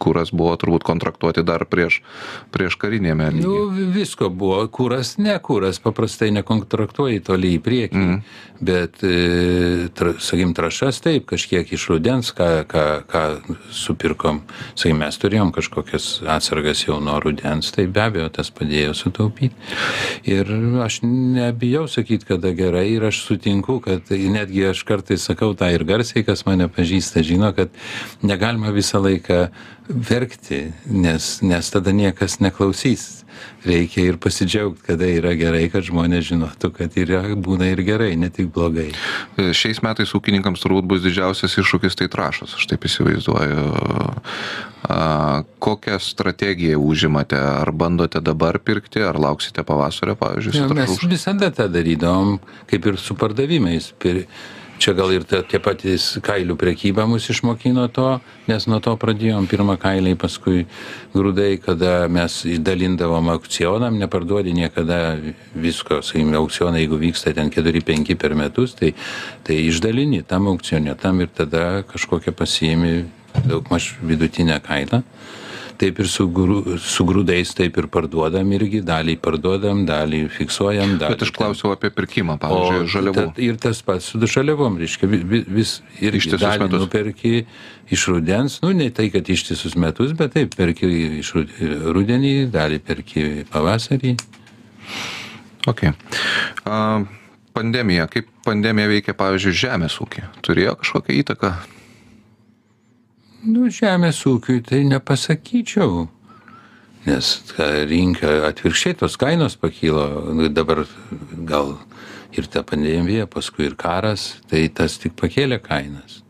kuras 0.00 0.32
buvo 0.32 0.54
turbūt 0.60 0.86
kontraktuoti 0.86 1.44
dar 1.46 1.66
prieš, 1.68 2.00
prieš 2.54 2.78
karinėme 2.80 3.30
Nu, 3.36 3.36
lygyje. 3.40 3.66
vi- 3.76 3.90
visko 4.00 4.30
buvo. 4.30 4.62
Kuras, 4.72 5.16
ne 5.18 5.36
kuras, 5.42 5.78
paprastai 5.82 6.30
nekontraktuoji 6.40 7.20
toli 7.26 7.54
į 7.58 7.60
priekį. 7.64 8.00
Mm. 8.00 8.22
Bet, 8.60 9.02
e, 9.04 9.88
sakykim, 9.98 10.52
trašas 10.54 11.00
taip, 11.04 11.26
kažkiek 11.30 11.72
iš 11.72 11.86
rudens, 11.90 12.32
ką, 12.36 12.48
ką, 12.70 12.84
ką 13.10 13.22
supirkom. 13.74 14.42
Sakykim, 14.74 15.00
mes 15.02 15.18
turėjom 15.20 15.52
kažkokias 15.56 16.08
atsargas 16.36 16.84
jau 16.86 17.00
nuo 17.02 17.18
rudens, 17.22 17.72
tai 17.74 17.86
be 17.90 18.04
abejo 18.04 18.28
tas 18.34 18.52
padėjo 18.54 18.94
sutaupyti. 18.98 19.54
Ir 20.30 20.50
aš 20.84 21.00
nebijau 21.06 21.86
sakyti, 21.90 22.28
kada 22.32 22.54
gerai 22.56 22.86
ir 22.94 23.08
aš 23.10 23.22
sutinku, 23.26 23.80
kad 23.84 24.10
netgi 24.10 24.68
aš 24.70 24.84
kartais 24.88 25.24
sakau 25.26 25.54
tą 25.58 25.72
ir 25.74 25.86
garsiai, 25.88 26.24
kas 26.26 26.46
mane 26.48 26.68
pažįsta, 26.70 27.24
žino, 27.26 27.52
kad 27.56 27.72
negalima 28.22 28.72
visą 28.74 29.02
laiką 29.02 29.46
verkti, 29.90 30.70
nes, 30.86 31.40
nes 31.42 31.70
tada 31.72 31.92
niekas 31.96 32.38
neklausys. 32.40 33.19
Reikia 33.66 34.06
ir 34.08 34.16
pasidžiaugti, 34.22 34.82
kada 34.86 35.08
yra 35.10 35.34
gerai, 35.36 35.66
kad 35.72 35.84
žmonės 35.84 36.24
žinotų, 36.30 36.70
kad 36.78 36.94
yra, 37.00 37.22
būna 37.36 37.68
ir 37.72 37.82
gerai, 37.84 38.14
ne 38.16 38.30
tik 38.32 38.48
blogai. 38.54 38.88
E, 39.36 39.50
Šiais 39.56 39.82
metais 39.84 40.14
ūkininkams 40.16 40.62
turbūt 40.64 40.88
bus 40.88 41.02
didžiausias 41.04 41.58
iššūkis 41.60 41.98
tai 42.00 42.08
trašos, 42.12 42.56
aš 42.56 42.68
taip 42.72 42.86
įsivaizduoju. 42.88 43.66
Kokią 45.60 45.98
strategiją 46.00 46.78
užimate? 46.80 47.36
Ar 47.36 47.70
bandote 47.72 48.20
dabar 48.24 48.58
pirkti, 48.58 49.02
ar 49.04 49.18
lauksite 49.20 49.62
pavasario, 49.66 50.16
pavyzdžiui, 50.16 50.56
Ja, 50.56 50.68
mes 50.74 50.96
visada 51.04 51.50
tą 51.54 51.68
darydavom, 51.70 52.38
kaip 52.70 52.86
ir 52.88 52.96
su 52.98 53.14
pardavimais. 53.14 53.92
Pir- 54.00 54.24
Čia 54.80 54.94
gal 54.96 55.10
ir 55.12 55.26
ta- 55.28 55.42
tie 55.44 55.58
patys 55.60 56.16
kailių 56.24 56.54
prekyba 56.56 57.04
mus 57.04 57.26
išmokino 57.28 57.82
to, 57.92 58.14
nes 58.48 58.64
nuo 58.64 58.78
to 58.80 58.94
pradėjom 58.96 59.44
pirmą 59.44 59.74
kailiai, 59.76 60.16
paskui 60.16 60.62
grūdai, 61.12 61.60
kada 61.60 62.08
mes 62.08 62.38
dalindavom 62.64 63.28
aukcionam, 63.28 63.98
neparduodi 64.00 64.54
niekada 64.56 65.18
visko, 65.52 66.00
sakykime, 66.00 66.32
aukcionai, 66.40 66.80
jeigu 66.80 66.96
vyksta 66.96 67.34
ten 67.36 67.52
4-5 67.52 68.16
per 68.16 68.32
metus, 68.32 68.72
tai, 68.72 68.94
tai 69.44 69.60
išdalini 69.68 70.22
tam 70.24 70.48
aukcione, 70.48 70.96
tam 70.96 71.20
ir 71.20 71.28
tada 71.28 71.84
kažkokią 71.84 72.32
pasiimi 72.32 73.04
daugmaž 73.44 73.98
vidutinę 74.00 74.62
kainą. 74.64 75.02
Taip 75.80 75.96
ir 76.02 76.08
su, 76.12 76.26
grū, 76.28 76.76
su 76.84 77.04
grūdais, 77.08 77.54
taip 77.56 77.78
ir 77.80 77.86
parduodam 77.88 78.50
irgi, 78.52 78.82
dalį 78.84 79.14
parduodam, 79.24 79.86
dalį 79.88 80.26
fiksuojam. 80.34 80.98
Dalį 81.00 81.14
Bet 81.14 81.22
aš 81.24 81.30
klausiau 81.32 81.70
apie 81.72 81.88
pirkimą, 81.96 82.36
pavyzdžiui, 82.42 82.90
žaliavų. 82.92 83.14
tad 83.30 83.38
Ir 83.40 83.56
tas 83.56 83.80
pats 83.86 84.10
su 84.12 84.20
žaliavom, 84.20 84.76
reiškia, 84.76 85.08
vi- 85.08 85.22
vi- 85.24 85.44
vis 85.48 85.80
ir 86.00 86.12
dalį 86.12 86.66
metus. 86.66 86.80
nuperki 86.84 87.46
iš 87.90 88.04
rudens, 88.12 88.58
nu 88.62 88.74
ne 88.76 88.90
tai, 88.90 89.08
kad 89.10 89.24
ištisus 89.24 89.74
metus, 89.74 90.12
bet 90.12 90.34
taip, 90.36 90.52
perki 90.54 90.84
iš 91.24 91.32
ru- 91.32 91.48
rudenį, 91.96 92.50
dalį 92.52 92.78
perki 92.84 93.24
pavasarį. 93.50 94.18
Okay. 95.66 95.92
A, 96.64 97.04
pandemija. 97.54 98.06
Kaip 98.06 98.28
pandemija 98.44 98.88
veikia, 98.88 99.14
pavyzdžiui, 99.16 99.56
žemės 99.64 99.96
ūkį? 100.00 100.22
Turėjo 100.44 100.76
kažkokią 100.80 101.16
įtaką? 101.24 101.54
Nu, 103.40 103.70
žemės 103.72 104.20
ūkiui 104.28 104.60
tai 104.66 104.82
nepasakyčiau. 104.88 106.08
Nes 107.06 107.28
rinka 107.88 108.32
atvirkščiai 108.50 108.98
tos 109.00 109.16
kainos 109.20 109.56
pakilo, 109.56 110.04
dabar 110.52 110.82
gal 111.48 111.78
ir 112.36 112.48
ta 112.52 112.60
pandemija, 112.66 113.24
paskui 113.30 113.70
ir 113.70 113.76
karas, 113.80 114.34
tai 114.50 114.66
tas 114.68 114.98
tik 115.00 115.16
pakėlė 115.16 115.60
kainas. 115.64 116.20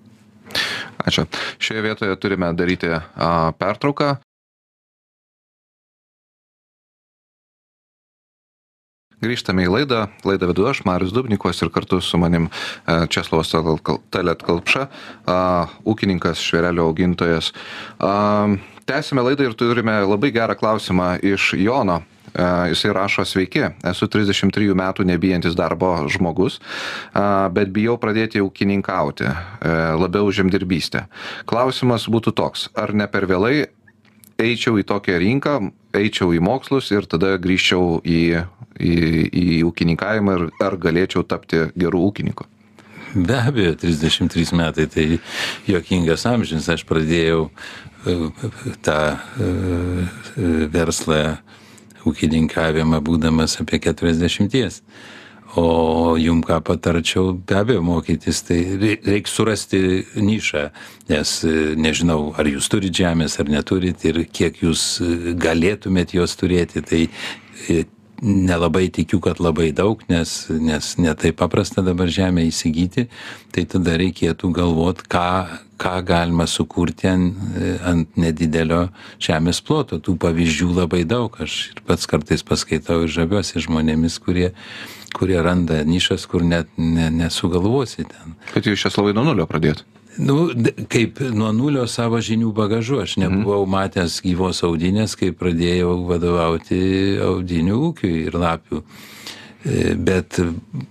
Ačiū. 1.03 1.27
Šioje 1.59 1.83
vietoje 1.83 2.17
turime 2.23 2.53
daryti 2.55 2.93
a, 2.95 3.03
pertrauką. 3.59 4.15
Grįžtame 9.21 9.67
į 9.67 9.73
laidą. 9.75 10.07
Laidą 10.25 10.49
vedu 10.49 10.65
aš, 10.71 10.85
Marius 10.89 11.13
Dubnikovas 11.13 11.61
ir 11.61 11.69
kartu 11.75 12.01
su 12.01 12.19
manim 12.21 12.49
a, 12.49 13.05
Česlovas 13.05 13.53
Talet 14.11 14.45
Kalpša, 14.47 14.87
ūkininkas, 15.85 16.41
šverelio 16.41 16.89
augintojas. 16.89 17.53
Tęsime 18.89 19.23
laidą 19.23 19.45
ir 19.45 19.59
turime 19.59 20.01
labai 20.09 20.33
gerą 20.35 20.57
klausimą 20.57 21.19
iš 21.23 21.53
Jono. 21.61 22.01
E, 22.35 22.47
Jisai 22.71 22.93
rašo 22.95 23.25
sveiki, 23.27 23.65
esu 23.91 24.07
33 24.09 24.75
metų 24.79 25.05
nebijantis 25.07 25.57
darbo 25.59 25.93
žmogus, 26.11 26.61
bet 27.55 27.73
bijau 27.75 27.97
pradėti 28.01 28.43
ūkininkauti, 28.45 29.27
e, 29.27 29.75
labiau 29.99 30.31
žemdirbystę. 30.31 31.07
Klausimas 31.51 32.07
būtų 32.07 32.35
toks, 32.39 32.69
ar 32.79 32.95
ne 32.95 33.09
per 33.11 33.27
vėlai 33.27 33.67
eičiau 34.41 34.79
į 34.81 34.87
tokią 34.89 35.19
rinką, 35.21 35.59
eičiau 35.97 36.35
į 36.37 36.41
mokslus 36.45 36.91
ir 36.95 37.07
tada 37.11 37.35
grįžčiau 37.43 38.01
į, 38.05 38.23
į, 38.79 38.95
į 39.31 39.47
ūkininkavimą 39.69 40.39
ir 40.39 40.49
ar 40.63 40.79
galėčiau 40.81 41.27
tapti 41.27 41.67
gerų 41.79 42.07
ūkininkų. 42.11 42.47
Be 43.15 43.35
abejo, 43.35 43.75
33 43.75 44.55
metai 44.55 44.87
tai 44.87 45.07
juokingas 45.67 46.27
amžius. 46.31 46.69
Aš 46.71 46.85
pradėjau 46.87 47.49
e, 48.07 48.15
tą 48.87 49.01
e, 49.19 49.49
verslą 50.71 51.23
ūkininkavimą 52.07 53.01
būdamas 53.03 53.59
apie 53.63 53.81
40. 53.83 54.79
O 55.57 56.17
jum 56.19 56.45
ką 56.47 56.61
patarčiau, 56.63 57.33
be 57.35 57.57
abejo, 57.59 57.83
mokytis, 57.83 58.45
tai 58.47 58.61
reikia 58.79 59.31
surasti 59.31 59.81
nišą, 60.15 60.69
nes 61.11 61.33
e, 61.43 61.55
nežinau, 61.75 62.31
ar 62.39 62.47
jūs 62.47 62.69
turite 62.71 63.03
žemės 63.03 63.35
ar 63.43 63.51
neturit 63.51 64.05
ir 64.07 64.23
kiek 64.31 64.61
jūs 64.63 64.85
e, 65.03 65.33
galėtumėt 65.35 66.15
jos 66.15 66.37
turėti, 66.39 66.85
tai 66.87 67.01
e, 67.67 67.83
nelabai 68.23 68.85
tikiu, 68.95 69.19
kad 69.25 69.41
labai 69.43 69.73
daug, 69.75 70.05
nes, 70.13 70.37
nes 70.55 70.93
netai 71.03 71.33
paprasta 71.35 71.83
dabar 71.83 72.07
žemę 72.07 72.45
įsigyti, 72.47 73.09
tai 73.51 73.65
tada 73.67 73.97
reikėtų 73.99 74.53
galvoti, 74.55 75.09
ką, 75.11 75.33
ką 75.83 75.97
galima 76.07 76.47
sukurti 76.47 77.11
ant, 77.11 77.43
ant 77.91 78.21
nedidelio 78.21 78.85
žemės 79.19 79.63
ploto. 79.65 79.99
Tų 79.99 80.15
pavyzdžių 80.21 80.71
labai 80.83 81.03
daug. 81.09 81.41
Aš 81.41 81.73
ir 81.73 81.83
pats 81.89 82.07
kartais 82.07 82.45
paskaitau 82.47 83.07
ir 83.07 83.15
žaviuosi 83.17 83.65
žmonėmis, 83.65 84.21
kurie, 84.21 84.51
kurie 85.17 85.41
randa 85.43 85.83
nišas, 85.85 86.27
kur 86.31 86.45
net 86.47 86.69
ne, 86.77 87.11
nesugalvosi 87.11 88.07
ten. 88.09 88.37
Bet 88.55 88.69
jūs 88.69 88.85
šias 88.85 88.99
labai 89.01 89.15
nuo 89.17 89.27
nulio 89.27 89.49
pradėt. 89.51 89.85
Nu, 90.21 90.51
kaip 90.91 91.21
nuo 91.33 91.53
nulio 91.55 91.87
savo 91.89 92.19
žinių 92.21 92.51
bagažu, 92.55 92.99
aš 93.05 93.17
mhm. 93.17 93.25
nebuvau 93.25 93.65
mm. 93.65 93.73
matęs 93.77 94.21
gyvos 94.25 94.65
audinės, 94.67 95.17
kai 95.17 95.31
pradėjau 95.37 95.95
vadovauti 96.09 96.83
audinių 97.25 97.81
ūkiui 97.91 98.27
ir 98.27 98.39
lapių. 98.41 98.83
E, 99.61 99.93
bet, 99.95 100.41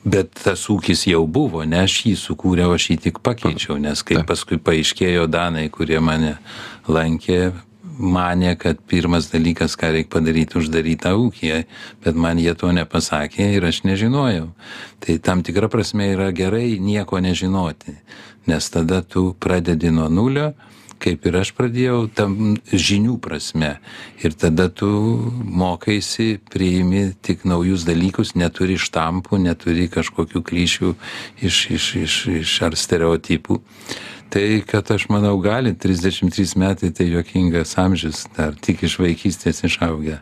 bet 0.06 0.36
tas 0.44 0.68
ūkis 0.70 1.08
jau 1.10 1.24
buvo, 1.26 1.64
ne 1.66 1.82
aš 1.84 2.04
jį 2.06 2.14
sukūriau, 2.22 2.76
aš 2.78 2.92
jį 2.92 2.98
tik 3.08 3.24
pakeičiau, 3.26 3.80
nes 3.82 4.04
kai 4.06 4.22
paskui 4.30 4.60
paaiškėjo 4.62 5.26
Danai, 5.32 5.68
kurie 5.74 5.98
mane 6.06 6.36
lankė, 6.88 7.50
manė, 8.00 8.56
kad 8.60 8.80
pirmas 8.88 9.30
dalykas, 9.34 9.76
ką 9.80 9.92
reikia 9.94 10.14
padaryti, 10.16 10.58
uždaryti 10.60 11.04
tą 11.04 11.14
ūkį, 11.20 11.52
bet 12.06 12.16
man 12.16 12.40
jie 12.40 12.56
to 12.58 12.72
nepasakė 12.76 13.52
ir 13.58 13.68
aš 13.68 13.84
nežinojau. 13.88 14.50
Tai 15.04 15.20
tam 15.24 15.44
tikra 15.44 15.70
prasme 15.72 16.10
yra 16.16 16.32
gerai 16.36 16.80
nieko 16.80 17.20
nežinoti, 17.20 18.00
nes 18.50 18.72
tada 18.74 19.04
tu 19.04 19.34
pradedi 19.40 19.92
nuo 19.92 20.08
nulio, 20.10 20.54
kaip 21.00 21.26
ir 21.30 21.38
aš 21.40 21.54
pradėjau, 21.56 22.00
tam 22.16 22.58
žinių 22.72 23.18
prasme. 23.24 23.78
Ir 24.24 24.36
tada 24.40 24.68
tu 24.68 24.90
mokaisi, 25.40 26.40
priimi 26.52 27.10
tik 27.24 27.46
naujus 27.48 27.86
dalykus, 27.88 28.36
neturi 28.40 28.76
štampų, 28.80 29.40
neturi 29.48 29.88
kažkokių 29.92 30.44
kryšių 30.44 30.94
iš, 31.48 31.62
iš, 31.78 31.90
iš, 32.04 32.22
iš 32.44 32.56
ar 32.68 32.76
stereotipų 32.80 33.62
tai 34.30 34.62
kad 34.68 34.92
aš 34.92 35.08
manau 35.10 35.38
gali 35.42 35.74
trisdešim 35.78 36.32
trys 36.32 36.56
metai 36.60 36.92
tai 36.94 37.10
juokingas 37.10 37.78
amžius 37.82 38.26
dar 38.38 38.56
tik 38.56 38.84
iš 38.88 39.00
vaikystės 39.02 39.64
išaugę 39.66 40.20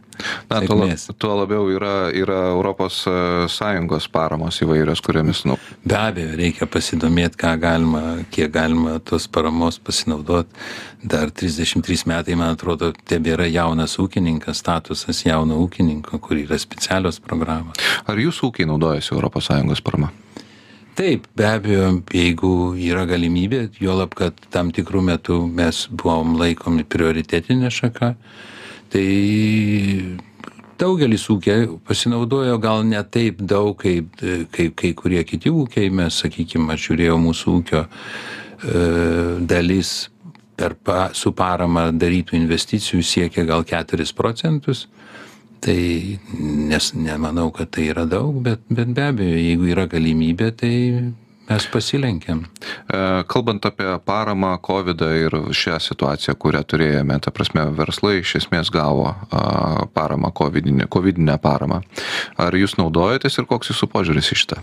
na 0.50 0.62
tuo, 0.66 0.78
lab, 0.82 1.18
tuo 1.18 1.34
labiau 1.42 1.68
yra 1.70 2.10
yra 2.16 2.40
europos 2.54 3.04
e, 3.08 3.16
sąjungos 3.52 4.08
paramos 4.12 4.62
įvairios 4.64 5.04
kuriomis 5.06 5.44
nu 5.50 5.58
be 5.86 5.98
abejo 6.00 6.38
reikia 6.40 6.68
pasidomėt 6.72 7.38
ką 7.40 7.54
galima 7.62 8.04
kiek 8.32 8.52
galima 8.52 9.00
tos 9.00 9.28
paramos 9.28 9.80
pasinaudot. 9.80 10.48
Dar 11.04 11.30
trisdešim 11.32 11.84
trys 11.86 12.06
metai 12.10 12.36
man 12.36 12.56
atrodo 12.56 12.92
tebėra 13.10 13.48
jaunas 13.48 13.98
ūkininkas 14.02 14.64
statusas 14.64 15.24
jauno 15.26 15.60
ūkininko 15.66 16.20
kur 16.20 16.40
yra 16.42 16.58
specialios 16.60 17.22
programos. 17.24 17.78
Ar 18.08 18.18
jūsų 18.20 18.52
ūkiai 18.52 18.70
naudojasi 18.72 19.14
europos 19.16 19.52
sąjungos 19.52 19.84
parama 19.86 20.12
taip 20.98 21.28
be 21.38 21.46
abejo 21.46 21.90
jeigu 22.14 22.52
yra 22.90 23.06
galimybė 23.10 23.68
juolab 23.82 24.16
kad 24.18 24.38
tam 24.54 24.72
tikru 24.74 25.04
metu 25.06 25.44
mes 25.48 25.86
buvom 25.92 26.38
laikomi 26.40 26.88
prioritetine 26.90 27.70
šaka 27.74 28.16
tai 28.90 29.06
daugelis 30.80 31.26
ūkiai 31.34 31.68
pasinaudojo 31.88 32.58
gal 32.62 32.84
ne 32.86 33.00
taip 33.14 33.42
daug 33.42 33.76
kaip 33.82 34.22
kaip 34.54 34.76
kai 34.78 34.94
kurie 34.98 35.24
kiti 35.28 35.52
ūkiai. 35.54 35.90
Mes 35.94 36.22
sakykim 36.24 36.70
aš 36.74 36.90
žiūrėjau 36.90 37.18
mūsų 37.22 37.56
ūkio 37.60 37.82
e, 37.84 38.84
dalis 39.50 39.96
per 40.58 40.76
pa, 40.78 41.10
su 41.14 41.34
parama 41.38 41.90
darytų 41.94 42.38
investicijų 42.38 43.04
siekia 43.06 43.46
gal 43.50 43.66
4 43.68 44.08
procentus 44.18 44.88
tai 45.64 46.20
nes 46.72 46.92
nemanau 46.96 47.52
kad 47.56 47.72
tai 47.74 47.90
yra 47.94 48.08
daug 48.10 48.42
bet 48.44 48.66
bet 48.70 48.92
be 48.98 49.08
abejo 49.12 49.40
jeigu 49.40 49.72
yra 49.74 49.88
galimybė 49.92 50.52
tai 50.60 50.76
mes 51.48 51.68
pasilenkiam. 51.72 52.44
E, 52.92 52.98
kalbant 53.32 53.66
apie 53.66 53.88
paramą 54.06 54.58
COVID 54.64 55.04
ir 55.16 55.38
šią 55.56 55.80
situaciją, 55.80 56.36
kurią 56.36 56.64
turėjome, 56.68 57.20
ta 57.24 57.32
prasme, 57.32 57.64
verslai 57.78 58.18
iš 58.20 58.36
esmės 58.42 58.72
gavo 58.74 59.14
paramą, 59.96 60.34
COVID-inę, 60.36 60.90
COVID 60.92 61.24
paramą. 61.42 61.82
Ar 62.38 62.54
jūs 62.54 62.76
naudojatės 62.82 63.40
ir 63.40 63.48
koks 63.48 63.72
jūsų 63.72 63.92
požiūris 63.96 64.34
į 64.36 64.40
šitą? 64.44 64.62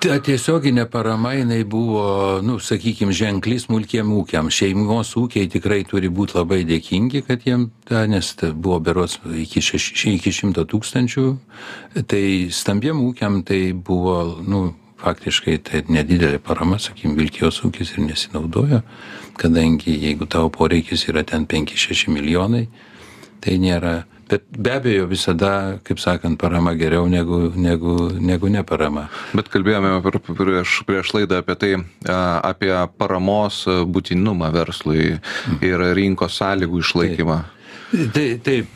Ta 0.00 0.16
tiesioginė 0.24 0.86
parama 0.88 1.34
jinai 1.36 1.60
buvo, 1.68 2.40
nu, 2.44 2.56
sakykime, 2.62 3.12
ženklis 3.12 3.66
smulkiem 3.66 4.14
ūkiam. 4.16 4.48
Šeimos 4.52 5.10
ūkiai 5.20 5.50
tikrai 5.52 5.82
turi 5.88 6.08
būti 6.08 6.38
labai 6.38 6.62
dėkingi, 6.68 7.20
kad 7.26 7.44
jiem, 7.44 7.66
ta, 7.88 8.06
nes 8.08 8.30
ta 8.38 8.48
buvo 8.54 8.78
berots 8.86 9.18
iki, 9.28 9.60
šeš, 9.64 9.90
iki 10.14 10.32
šimto 10.32 10.64
tūkstančių. 10.68 11.26
Tai 12.08 12.24
stambiem 12.54 13.02
ūkiam 13.10 13.42
tai 13.44 13.60
buvo, 13.76 14.38
nu, 14.48 14.62
faktiškai 15.02 15.58
tai 15.68 15.84
nedidelė 15.92 16.40
parama, 16.42 16.80
sakykime, 16.80 17.18
Vilkijos 17.20 17.60
ūkis 17.68 17.92
ir 17.96 18.06
nesinaudojo, 18.08 18.80
kadangi 19.38 19.98
jeigu 20.00 20.26
tavo 20.30 20.48
poreikis 20.54 21.04
yra 21.12 21.26
ten 21.28 21.44
5-6 21.46 22.08
milijonai, 22.14 22.64
tai 23.44 23.60
nėra 23.60 24.00
bet 24.30 24.44
be 24.52 24.74
abejo 24.76 25.08
visada 25.10 25.52
kaip 25.84 26.00
sakant 26.02 26.38
parama 26.40 26.74
geriau 26.78 27.08
negu 27.08 27.52
negu 27.56 27.96
negu 28.20 28.52
ne 28.52 28.62
parama. 28.62 29.08
Bet 29.34 29.50
kalbėjome 29.52 29.98
prieš 30.04 30.82
prieš 30.88 31.14
laidą 31.16 31.42
apie 31.42 31.58
tai 31.58 31.74
apie 32.06 32.72
paramos 32.98 33.64
būtinumą 33.66 34.52
verslui 34.54 35.18
ir 35.60 35.86
rinkos 35.98 36.40
sąlygų 36.40 36.84
išlaikymą. 36.84 37.38
Tai 37.88 38.24
taip, 38.44 38.74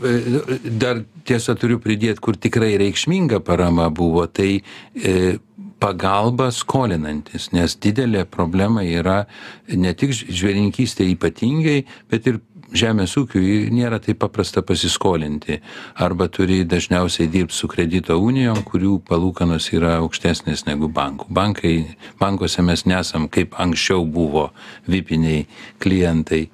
dar 0.81 1.03
tiesa 1.29 1.53
turiu 1.61 1.77
pridėti, 1.85 2.21
kur 2.25 2.39
tikrai 2.41 2.71
reikšminga 2.81 3.43
parama 3.45 3.91
buvo, 3.93 4.25
tai 4.25 4.63
e, 4.97 5.37
pagalba 5.83 6.49
skolinantis, 6.55 7.51
nes 7.53 7.75
didelė 7.83 8.23
problema 8.31 8.85
yra 8.87 9.25
ne 9.69 9.93
tik 9.99 10.15
žvėrinkystė 10.15 11.09
ypatingai, 11.13 11.83
bet 12.13 12.29
ir 12.31 12.41
žemės 12.77 13.17
ūkiui 13.21 13.71
nėra 13.75 14.01
taip 14.03 14.21
paprasta 14.23 14.63
pasiskolinti. 14.67 15.61
Arba 16.03 16.29
turi 16.33 16.63
dažniausiai 16.69 17.31
dirbt 17.33 17.55
su 17.57 17.69
kredito 17.71 18.19
unijom 18.21 18.63
kurių 18.69 18.99
palūkanos 19.09 19.71
yra 19.77 19.99
aukštesnės 20.03 20.67
negu 20.69 20.89
bankų. 20.93 21.29
Bankai 21.33 21.75
bankuose 22.21 22.65
mes 22.67 22.87
nesam 22.87 23.29
kaip 23.33 23.59
anksčiau 23.61 24.07
buvo 24.07 24.51
vipiniai 24.89 25.47
klientai. 25.83 26.49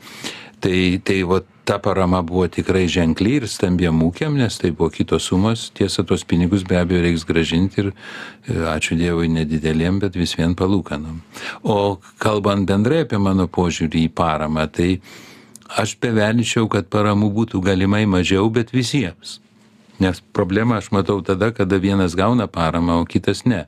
Tai 0.59 0.79
tai 1.07 1.23
vat 1.23 1.47
ta 1.69 1.77
parama 1.79 2.23
buvo 2.23 2.47
tikrai 2.49 2.87
ženkli 2.89 3.35
ir 3.37 3.45
stambiem 3.47 3.99
ūkiam 4.01 4.39
nes 4.41 4.57
tai 4.57 4.71
buvo 4.73 4.89
kitos 4.89 5.27
sumos. 5.29 5.67
Tiesa 5.77 6.01
tuos 6.03 6.25
pinigus 6.25 6.65
be 6.65 6.79
abejo 6.81 7.03
reiks 7.05 7.27
grąžint 7.29 7.77
ir 7.77 7.91
e, 7.93 8.57
ačiū 8.73 8.97
dievui 8.97 9.29
nedidelėm 9.35 10.01
bet 10.01 10.17
vis 10.17 10.33
vien 10.39 10.57
palūkanom. 10.57 11.21
O 11.69 12.01
kalbant 12.25 12.65
bendrai 12.67 13.03
apie 13.05 13.21
mano 13.21 13.47
požiūrį 13.53 14.07
į 14.09 14.15
paramą 14.17 14.65
tai 14.73 14.95
aš 15.77 15.97
bevelničiau, 16.01 16.69
kad 16.73 16.89
paramų 16.93 17.31
būtų 17.35 17.61
galimai 17.65 18.07
mažiau, 18.09 18.49
bet 18.51 18.73
visiems. 18.73 19.39
Nes 19.99 20.23
problemą 20.33 20.79
aš 20.79 20.93
matau 20.95 21.21
tada, 21.27 21.51
kada 21.53 21.79
vienas 21.83 22.15
gauna 22.15 22.47
paramą, 22.47 23.01
o 23.03 23.07
kitas 23.07 23.45
ne. 23.45 23.67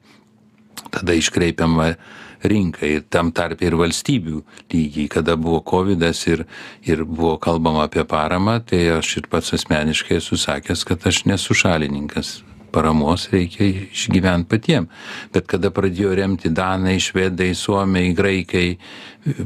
Tada 0.90 1.14
iškreipiama 1.18 1.94
rinka 2.42 2.86
ir 2.86 3.02
tam 3.12 3.32
tarp 3.36 3.60
ir 3.62 3.76
valstybių 3.76 4.42
lygiai, 4.72 5.08
kada 5.12 5.36
buvo 5.36 5.60
COVID 5.60 6.06
ir, 6.32 6.46
ir 6.86 7.04
buvo 7.04 7.36
kalbama 7.36 7.84
apie 7.84 8.06
paramą, 8.08 8.60
tai 8.64 8.86
aš 8.96 9.18
ir 9.20 9.28
pats 9.28 9.52
asmeniškai 9.58 10.16
esu 10.16 10.38
sakęs, 10.40 10.86
kad 10.88 11.04
aš 11.06 11.24
nesu 11.28 11.54
šalininkas 11.54 12.38
paramos 12.72 13.28
reikia 13.32 13.68
išgyvent 13.90 14.48
patiem. 14.50 14.88
Bet 15.34 15.48
kada 15.50 15.72
pradėjo 15.74 16.14
remti 16.18 16.52
Danai, 16.54 16.98
Švedai, 17.02 17.52
Suomiai, 17.58 18.14
Graikai, 18.16 18.78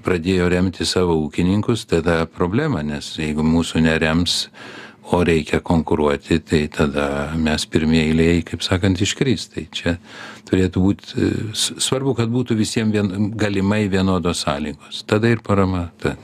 pradėjo 0.04 0.48
remti 0.52 0.87
savo 0.88 1.18
ūkininkus, 1.24 1.88
tada 1.90 2.24
problema, 2.30 2.84
nes 2.87 3.14
jeigu 3.18 3.44
mūsų 3.46 3.84
nerems, 3.88 4.44
o 5.12 5.20
reikia 5.24 5.60
konkuruoti, 5.60 6.38
tai 6.40 6.62
tada 6.72 7.06
mes 7.37 7.66
pirmieji 7.68 8.12
eilėje, 8.12 8.44
kaip 8.48 8.62
sakant, 8.64 9.00
iškrist. 9.04 9.52
Tai 9.52 9.64
čia 9.74 9.96
turėtų 10.48 10.84
būti 10.84 11.28
svarbu, 11.54 12.14
kad 12.16 12.32
būtų 12.32 12.56
visiems 12.56 12.94
vien, 12.94 13.28
galimai 13.37 13.84
vienodos 13.92 14.44
sąlygos. 14.46 15.02
Tada 15.10 15.28
ir 15.28 15.44
parama. 15.44 15.90
Ta, 16.00 16.16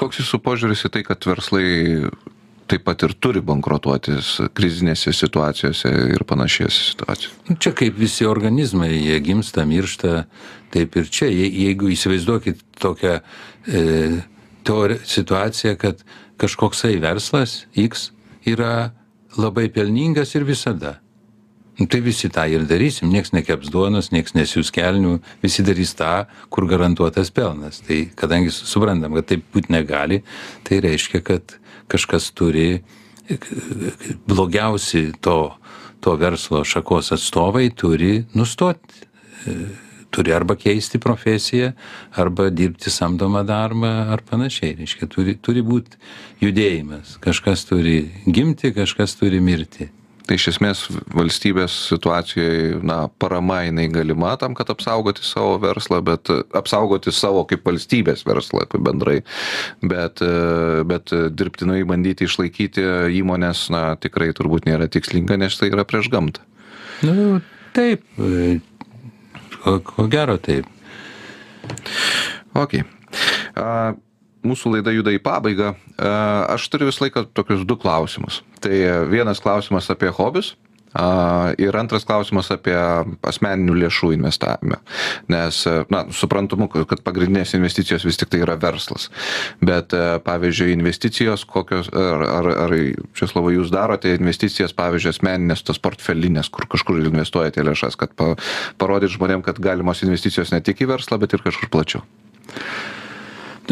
Koks 0.00 0.22
jūsų 0.24 0.42
požiūris 0.42 0.82
į 0.88 0.92
tai, 0.96 1.04
kad 1.06 1.30
verslai 1.30 1.68
taip 2.68 2.84
pat 2.86 3.02
ir 3.06 3.14
turi 3.20 3.40
bankrutuotis 3.44 4.34
krizinėse 4.56 5.12
situacijose 5.16 5.90
ir 6.14 6.24
panašiose 6.28 6.84
situacijose. 6.90 7.40
Nu, 7.48 7.56
čia 7.56 7.72
kaip 7.76 7.98
visi 7.98 8.28
organizmai, 8.28 8.90
jie 8.94 9.18
gimsta, 9.24 9.64
miršta, 9.68 10.24
taip 10.74 10.96
ir 11.00 11.10
čia. 11.10 11.30
Je, 11.32 11.48
jeigu 11.64 11.90
įsivaizduokit 11.94 12.62
tokią 12.82 13.18
e, 13.18 13.82
teori, 14.68 15.00
situaciją, 15.08 15.74
kad 15.80 16.04
kažkoksai 16.38 16.96
verslas 17.02 17.62
X 17.76 18.10
yra 18.48 18.92
labai 19.38 19.68
pelningas 19.72 20.34
ir 20.36 20.46
visada. 20.48 20.98
Nu, 21.78 21.86
tai 21.86 22.00
visi 22.02 22.26
tą 22.26 22.42
ir 22.50 22.64
darysim, 22.66 23.06
nieks 23.12 23.30
nekeps 23.30 23.70
duonos, 23.70 24.10
nieks 24.10 24.34
nesiūs 24.34 24.72
kelnių, 24.74 25.20
visi 25.44 25.62
darys 25.62 25.92
tą, 25.94 26.24
kur 26.50 26.66
garantuotas 26.66 27.30
pelnas. 27.30 27.78
Tai 27.86 28.00
kadangi 28.18 28.50
suprantam, 28.50 29.14
kad 29.14 29.28
taip 29.30 29.44
būti 29.54 29.70
negali, 29.70 30.24
tai 30.66 30.80
reiškia, 30.82 31.22
kad 31.22 31.54
kažkas 31.88 32.30
turi, 32.36 32.82
blogiausi 34.28 35.10
to, 35.20 35.40
to 36.00 36.14
verslo 36.20 36.62
šakos 36.64 37.12
atstovai 37.16 37.68
turi 37.76 38.22
nustoti 38.34 39.06
turi 40.10 40.32
arba 40.34 40.56
keisti 40.56 40.98
profesiją, 40.98 41.72
arba 42.16 42.48
dirbti 42.50 42.90
samdomą 42.90 43.44
darbą 43.46 43.90
ar 44.12 44.22
panašiai. 44.30 44.74
Reiškia, 44.80 45.08
turi, 45.12 45.36
turi 45.42 45.62
būti 45.64 46.00
judėjimas. 46.42 47.18
Kažkas 47.24 47.66
turi 47.68 48.00
gimti, 48.26 48.72
kažkas 48.76 49.16
turi 49.20 49.40
mirti. 49.44 49.90
Tai 50.28 50.36
iš 50.36 50.50
esmės 50.50 50.82
valstybės 51.16 51.72
situacijoje, 51.88 52.82
na, 52.84 52.98
parama 53.20 53.62
jinai 53.64 53.86
galima 53.92 54.34
tam, 54.40 54.52
kad 54.58 54.68
apsaugoti 54.68 55.24
savo 55.24 55.54
verslą, 55.62 56.02
bet 56.04 56.28
apsaugoti 56.58 57.14
savo 57.16 57.46
kaip 57.48 57.64
valstybės 57.64 58.26
verslą 58.28 58.66
kaip 58.68 58.84
bendrai, 58.84 59.22
bet, 59.80 60.20
bet 60.90 61.14
dirbtinai 61.32 61.80
bandyti 61.88 62.28
išlaikyti 62.28 62.84
įmonės, 63.22 63.68
na, 63.72 63.82
tikrai 63.96 64.34
turbūt 64.36 64.68
nėra 64.68 64.90
tikslinga, 64.92 65.38
nes 65.40 65.56
tai 65.56 65.70
yra 65.72 65.86
prieš 65.88 66.10
gamtą. 66.12 66.44
Nu, 67.08 67.40
taip, 67.72 68.04
ko, 69.62 69.78
ko 69.86 70.08
gero 70.12 70.36
taip. 70.42 70.68
Ok. 72.58 72.82
Uh, 73.56 73.96
mūsų 74.46 74.76
laida 74.76 74.94
juda 74.94 75.14
į 75.14 75.22
pabaigą. 75.24 75.74
Aš 75.98 76.68
turiu 76.72 76.90
visą 76.90 77.06
laiką 77.06 77.26
tokius 77.36 77.66
du 77.68 77.78
klausimus. 77.80 78.42
Tai 78.62 78.74
vienas 79.10 79.42
klausimas 79.42 79.90
apie 79.94 80.12
hobius. 80.14 80.54
Ir 81.60 81.76
antras 81.76 82.06
klausimas 82.08 82.48
apie 82.50 82.74
asmeninių 83.28 83.74
lėšų 83.76 84.14
investavimą. 84.16 84.78
Nes, 85.30 85.60
na, 85.92 86.00
suprantamu, 86.16 86.66
kad 86.72 87.02
pagrindinės 87.04 87.52
investicijos 87.58 88.06
vis 88.08 88.16
tik 88.18 88.32
tai 88.32 88.40
yra 88.42 88.56
verslas. 88.58 89.10
Bet, 89.60 89.92
pavyzdžiui, 90.24 90.72
investicijos, 90.78 91.44
kokios, 91.46 91.92
ar, 91.92 92.24
ar, 92.40 92.50
ar 92.64 92.76
Česlovai, 93.20 93.58
jūs 93.58 93.72
darote 93.74 94.16
investicijas, 94.16 94.74
pavyzdžiui, 94.78 95.12
asmeninės, 95.12 95.66
tos 95.68 95.82
portfelinės, 95.84 96.48
kur 96.50 96.66
kažkur 96.72 97.02
investuojate 97.04 97.68
lėšas, 97.68 97.98
kad 98.00 98.16
pa, 98.16 98.32
parodyt 98.80 99.12
žmonėm, 99.14 99.44
kad 99.46 99.60
galimos 99.60 100.02
investicijos 100.08 100.56
ne 100.56 100.64
tik 100.64 100.82
į 100.82 100.94
verslą, 100.96 101.20
bet 101.20 101.36
ir 101.36 101.44
kažkur 101.44 101.70
plačiau. 101.74 102.06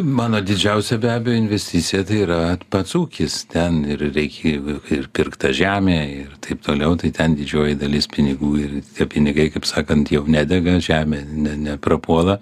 Mano 0.03 0.41
didžiausia 0.41 0.99
be 0.99 1.09
abejo 1.13 1.37
investicija 1.37 2.03
tai 2.05 2.19
yra 2.27 2.39
pats 2.71 2.93
ūkis. 2.99 3.47
Ten 3.49 3.79
ir 3.89 4.03
reikia 4.13 4.77
ir 4.93 5.09
pirkta 5.09 5.55
žemė 5.57 5.97
ir 6.13 6.35
taip 6.45 6.61
toliau, 6.67 6.99
tai 7.01 7.11
ten 7.17 7.37
didžioji 7.39 7.79
dalis 7.81 8.09
pinigų 8.13 8.51
ir 8.61 8.75
tie 8.97 9.07
pinigai, 9.09 9.49
kaip 9.55 9.65
sakant, 9.65 10.13
jau 10.13 10.27
nedega, 10.29 10.77
žemė 10.85 11.23
ne, 11.31 11.57
neprapuola. 11.71 12.37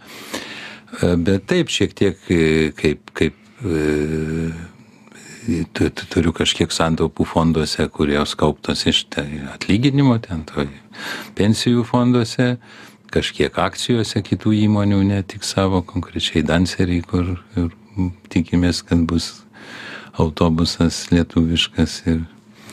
E, 0.99 1.15
bet 1.15 1.47
taip, 1.53 1.71
šiek 1.71 1.95
tiek 1.95 2.27
e, 2.27 2.73
kaip, 2.75 3.15
kaip 3.15 3.39
e, 3.63 4.51
turiu 6.11 6.35
kažkiek 6.35 6.75
santaupų 6.75 7.29
fonduose, 7.37 7.87
kurie 7.95 8.19
skauptos 8.27 8.83
iš 8.91 9.05
tai 9.15 9.29
atlyginimo, 9.55 10.19
ten 10.27 10.43
to 10.49 10.67
pensijų 11.39 11.87
fonduose 11.87 12.57
kažkiek 13.15 13.59
akcijose 13.63 14.23
kitų 14.27 14.53
įmonių, 14.67 15.01
ne 15.09 15.23
tik 15.27 15.47
savo 15.47 15.83
konkrečiai 15.87 16.45
Danserį, 16.47 17.01
kur 17.09 17.35
ir 17.59 17.71
tikimės, 18.33 18.83
kad 18.87 19.05
bus 19.09 19.31
autobusas 20.19 21.07
lietuviškas 21.15 22.01
ir 22.11 22.25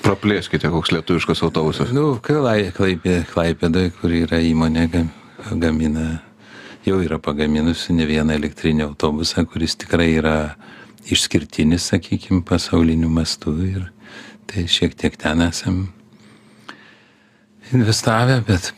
Praplėskite, 0.02 0.66
koks 0.74 0.90
lietuviškas 0.96 1.44
autobusas. 1.46 1.92
Nu, 1.94 2.16
Klaipė, 2.26 3.20
Klaipėdai, 3.30 3.92
kur 4.00 4.10
yra 4.18 4.40
įmonė 4.42 4.88
gamina, 5.62 6.06
jau 6.88 6.98
yra 7.06 7.20
pagaminusi 7.22 7.94
ne 7.94 8.08
vieną 8.10 8.34
elektrinį 8.40 8.88
autobusą, 8.88 9.46
kuris 9.46 9.78
tikrai 9.78 10.10
yra 10.16 10.36
išskirtinis, 11.06 11.92
sakykime, 11.94 12.42
pasauliniu 12.50 13.14
mastu 13.14 13.54
ir 13.62 13.92
tai 14.50 14.66
šiek 14.66 14.98
tiek 14.98 15.22
ten 15.22 15.46
esam 15.46 15.84
investavę, 17.76 18.42
bet, 18.48 18.72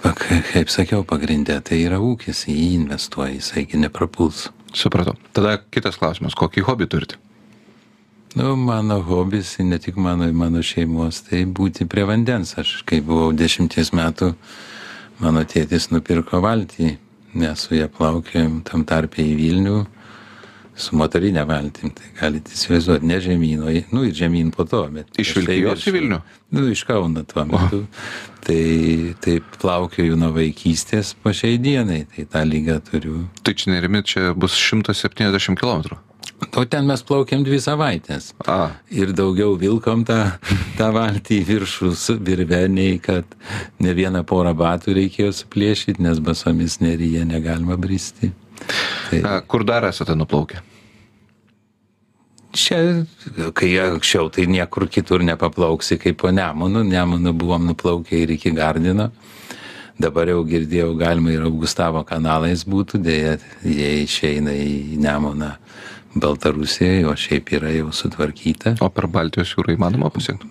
kaip 0.54 0.72
sakiau, 0.72 1.04
pagrindė 1.08 1.60
tai 1.66 1.84
yra 1.86 2.00
ūkis, 2.04 2.46
į 2.50 2.56
jį 2.58 2.70
investuoja, 2.82 3.34
jisaigi 3.38 3.80
neprapuls. 3.82 4.48
Supratau. 4.74 5.14
Tada 5.38 5.60
kitas 5.74 6.00
klausimas, 6.02 6.36
kokį 6.38 6.66
hobį 6.66 6.90
turite? 6.90 7.20
Nu, 8.34 8.56
mano 8.58 8.98
hobis, 9.06 9.60
ne 9.62 9.78
tik 9.78 10.00
mano, 10.02 10.26
mano 10.34 10.64
šeimos, 10.66 11.22
tai 11.28 11.44
būti 11.46 11.86
prie 11.86 12.08
vandens. 12.10 12.56
Aš, 12.58 12.80
kai 12.90 12.98
buvau 13.06 13.30
dešimties 13.38 13.92
metų, 13.94 14.32
mano 15.22 15.44
tėtis 15.46 15.92
nupirko 15.94 16.42
valtį, 16.42 16.96
nes 17.38 17.68
su 17.68 17.78
ją 17.78 17.90
plaukėjom 17.94 18.64
tam 18.66 18.88
tarpe 18.90 19.22
į 19.22 19.36
Vilnių 19.38 19.84
su 20.76 20.98
motorinė 20.98 21.44
valtim, 21.48 21.92
tai 21.94 22.12
galite 22.18 22.54
įsivaizduoti, 22.56 23.08
ne 23.10 23.20
žemyno, 23.22 23.74
nu 23.94 24.06
ir 24.08 24.16
žemyn 24.18 24.52
po 24.56 24.66
to, 24.70 24.84
bet... 24.94 25.12
Iš 25.22 25.36
Vilkijos 25.40 25.88
į 25.90 25.96
Vilnių? 25.98 26.22
Nu, 26.54 26.68
iš 26.70 26.84
Kauno 26.86 27.24
tuo 27.30 27.46
metu. 27.50 27.84
O. 27.84 28.32
Tai 28.44 28.64
taip 29.24 29.60
plaukioju 29.62 30.18
nuo 30.20 30.34
vaikystės 30.36 31.14
po 31.24 31.34
šiai 31.34 31.60
dienai, 31.62 32.04
tai 32.12 32.26
tą 32.30 32.44
lygą 32.46 32.80
turiu. 32.90 33.28
Tai 33.46 33.54
čia 33.58 33.72
nerimi, 33.76 34.04
čia 34.06 34.34
bus 34.38 34.58
170 34.60 35.58
km. 35.60 36.02
O 36.60 36.64
ten 36.68 36.86
mes 36.90 37.02
plaukėm 37.08 37.44
dvi 37.46 37.58
savaitės. 37.64 38.34
A. 38.50 38.76
Ir 38.92 39.14
daugiau 39.16 39.56
vilkom 39.60 40.04
tą, 40.08 40.20
tą 40.78 40.90
valtį 40.96 41.40
į 41.40 41.48
viršų 41.48 41.94
virveniai, 42.28 43.00
kad 43.04 43.38
ne 43.84 43.96
vieną 43.96 44.26
porą 44.28 44.54
batų 44.58 44.98
reikėjo 45.00 45.32
suplėšyti, 45.40 46.04
nes 46.04 46.20
basomis 46.24 46.82
neryje 46.84 47.24
negalima 47.30 47.80
bristi. 47.80 48.34
Tai... 49.10 49.42
Kur 49.48 49.66
dar 49.68 49.88
esate 49.90 50.16
nuplaukę? 50.18 50.62
Čia, 52.54 52.78
kai 53.58 53.72
anksčiau, 53.82 54.30
tai 54.30 54.46
niekur 54.46 54.86
kitur 54.86 55.24
nepaplauksi 55.26 55.98
kaip 56.02 56.20
po 56.22 56.30
Nemunu. 56.30 56.84
Nemunu 56.86 57.34
buvom 57.34 57.66
nuplaukę 57.72 58.20
ir 58.20 58.36
iki 58.36 58.54
Gardino. 58.54 59.10
Dabar 59.98 60.30
jau 60.30 60.42
girdėjau, 60.46 60.94
galima 60.98 61.34
ir 61.34 61.46
Augustavo 61.46 62.02
kanalais 62.06 62.64
būtų, 62.66 63.02
dėja, 63.06 63.38
jie 63.66 63.92
išeina 64.04 64.54
į 64.58 64.98
Nemuną 65.02 65.52
Baltarusijoje, 66.14 67.06
o 67.10 67.14
šiaip 67.18 67.54
yra 67.58 67.74
jau 67.74 67.94
sutvarkyta. 67.94 68.78
O 68.82 68.90
per 68.94 69.10
Baltijos 69.10 69.54
jūrą 69.54 69.78
įmanoma 69.78 70.10
pasiekti? 70.14 70.50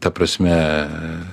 Ta 0.00 0.12
prasme. 0.14 0.54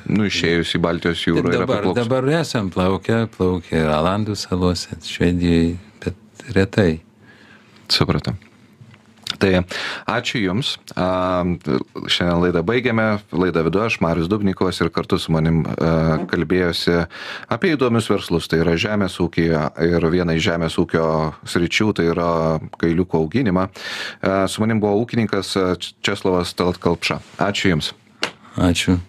Nu, 0.10 0.26
išėjus 0.26 0.74
į 0.76 0.84
Baltijos 0.84 1.24
jūrą. 1.28 1.54
Dabar, 1.54 1.90
dabar 1.98 2.30
esam 2.40 2.72
plaukę, 2.74 3.24
plaukę 3.36 3.86
Alandų 3.94 4.38
salose, 4.40 4.98
Švedijoje, 5.06 5.78
bet 6.04 6.46
retai. 6.58 6.92
Supratau. 7.90 8.49
Tai 9.38 9.52
ačiū 10.10 10.42
Jums. 10.42 10.74
Šiandien 10.96 12.42
laidą 12.42 12.64
baigiame. 12.66 13.08
Laidą 13.32 13.64
vidu 13.68 13.84
aš, 13.84 14.00
Marius 14.04 14.30
Dubnikovas 14.32 14.82
ir 14.82 14.90
kartu 14.94 15.20
su 15.22 15.34
manim 15.36 15.62
kalbėjosi 16.32 16.98
apie 17.52 17.76
įdomius 17.76 18.10
verslus. 18.12 18.50
Tai 18.50 18.64
yra 18.64 18.76
žemės 18.80 19.20
ūkija 19.22 19.70
ir 19.86 20.10
viena 20.12 20.36
iš 20.38 20.48
žemės 20.50 20.80
ūkio 20.82 21.06
sričių 21.46 21.92
tai 22.00 22.10
yra 22.14 22.32
kailiukų 22.82 23.22
auginimą. 23.22 23.70
Su 24.50 24.66
manim 24.66 24.82
buvo 24.82 25.04
ūkininkas 25.06 25.56
Česlovas 26.02 26.56
Taltkalpša. 26.58 27.22
Ačiū 27.50 27.76
Jums. 27.76 27.94
Ačiū. 28.58 29.00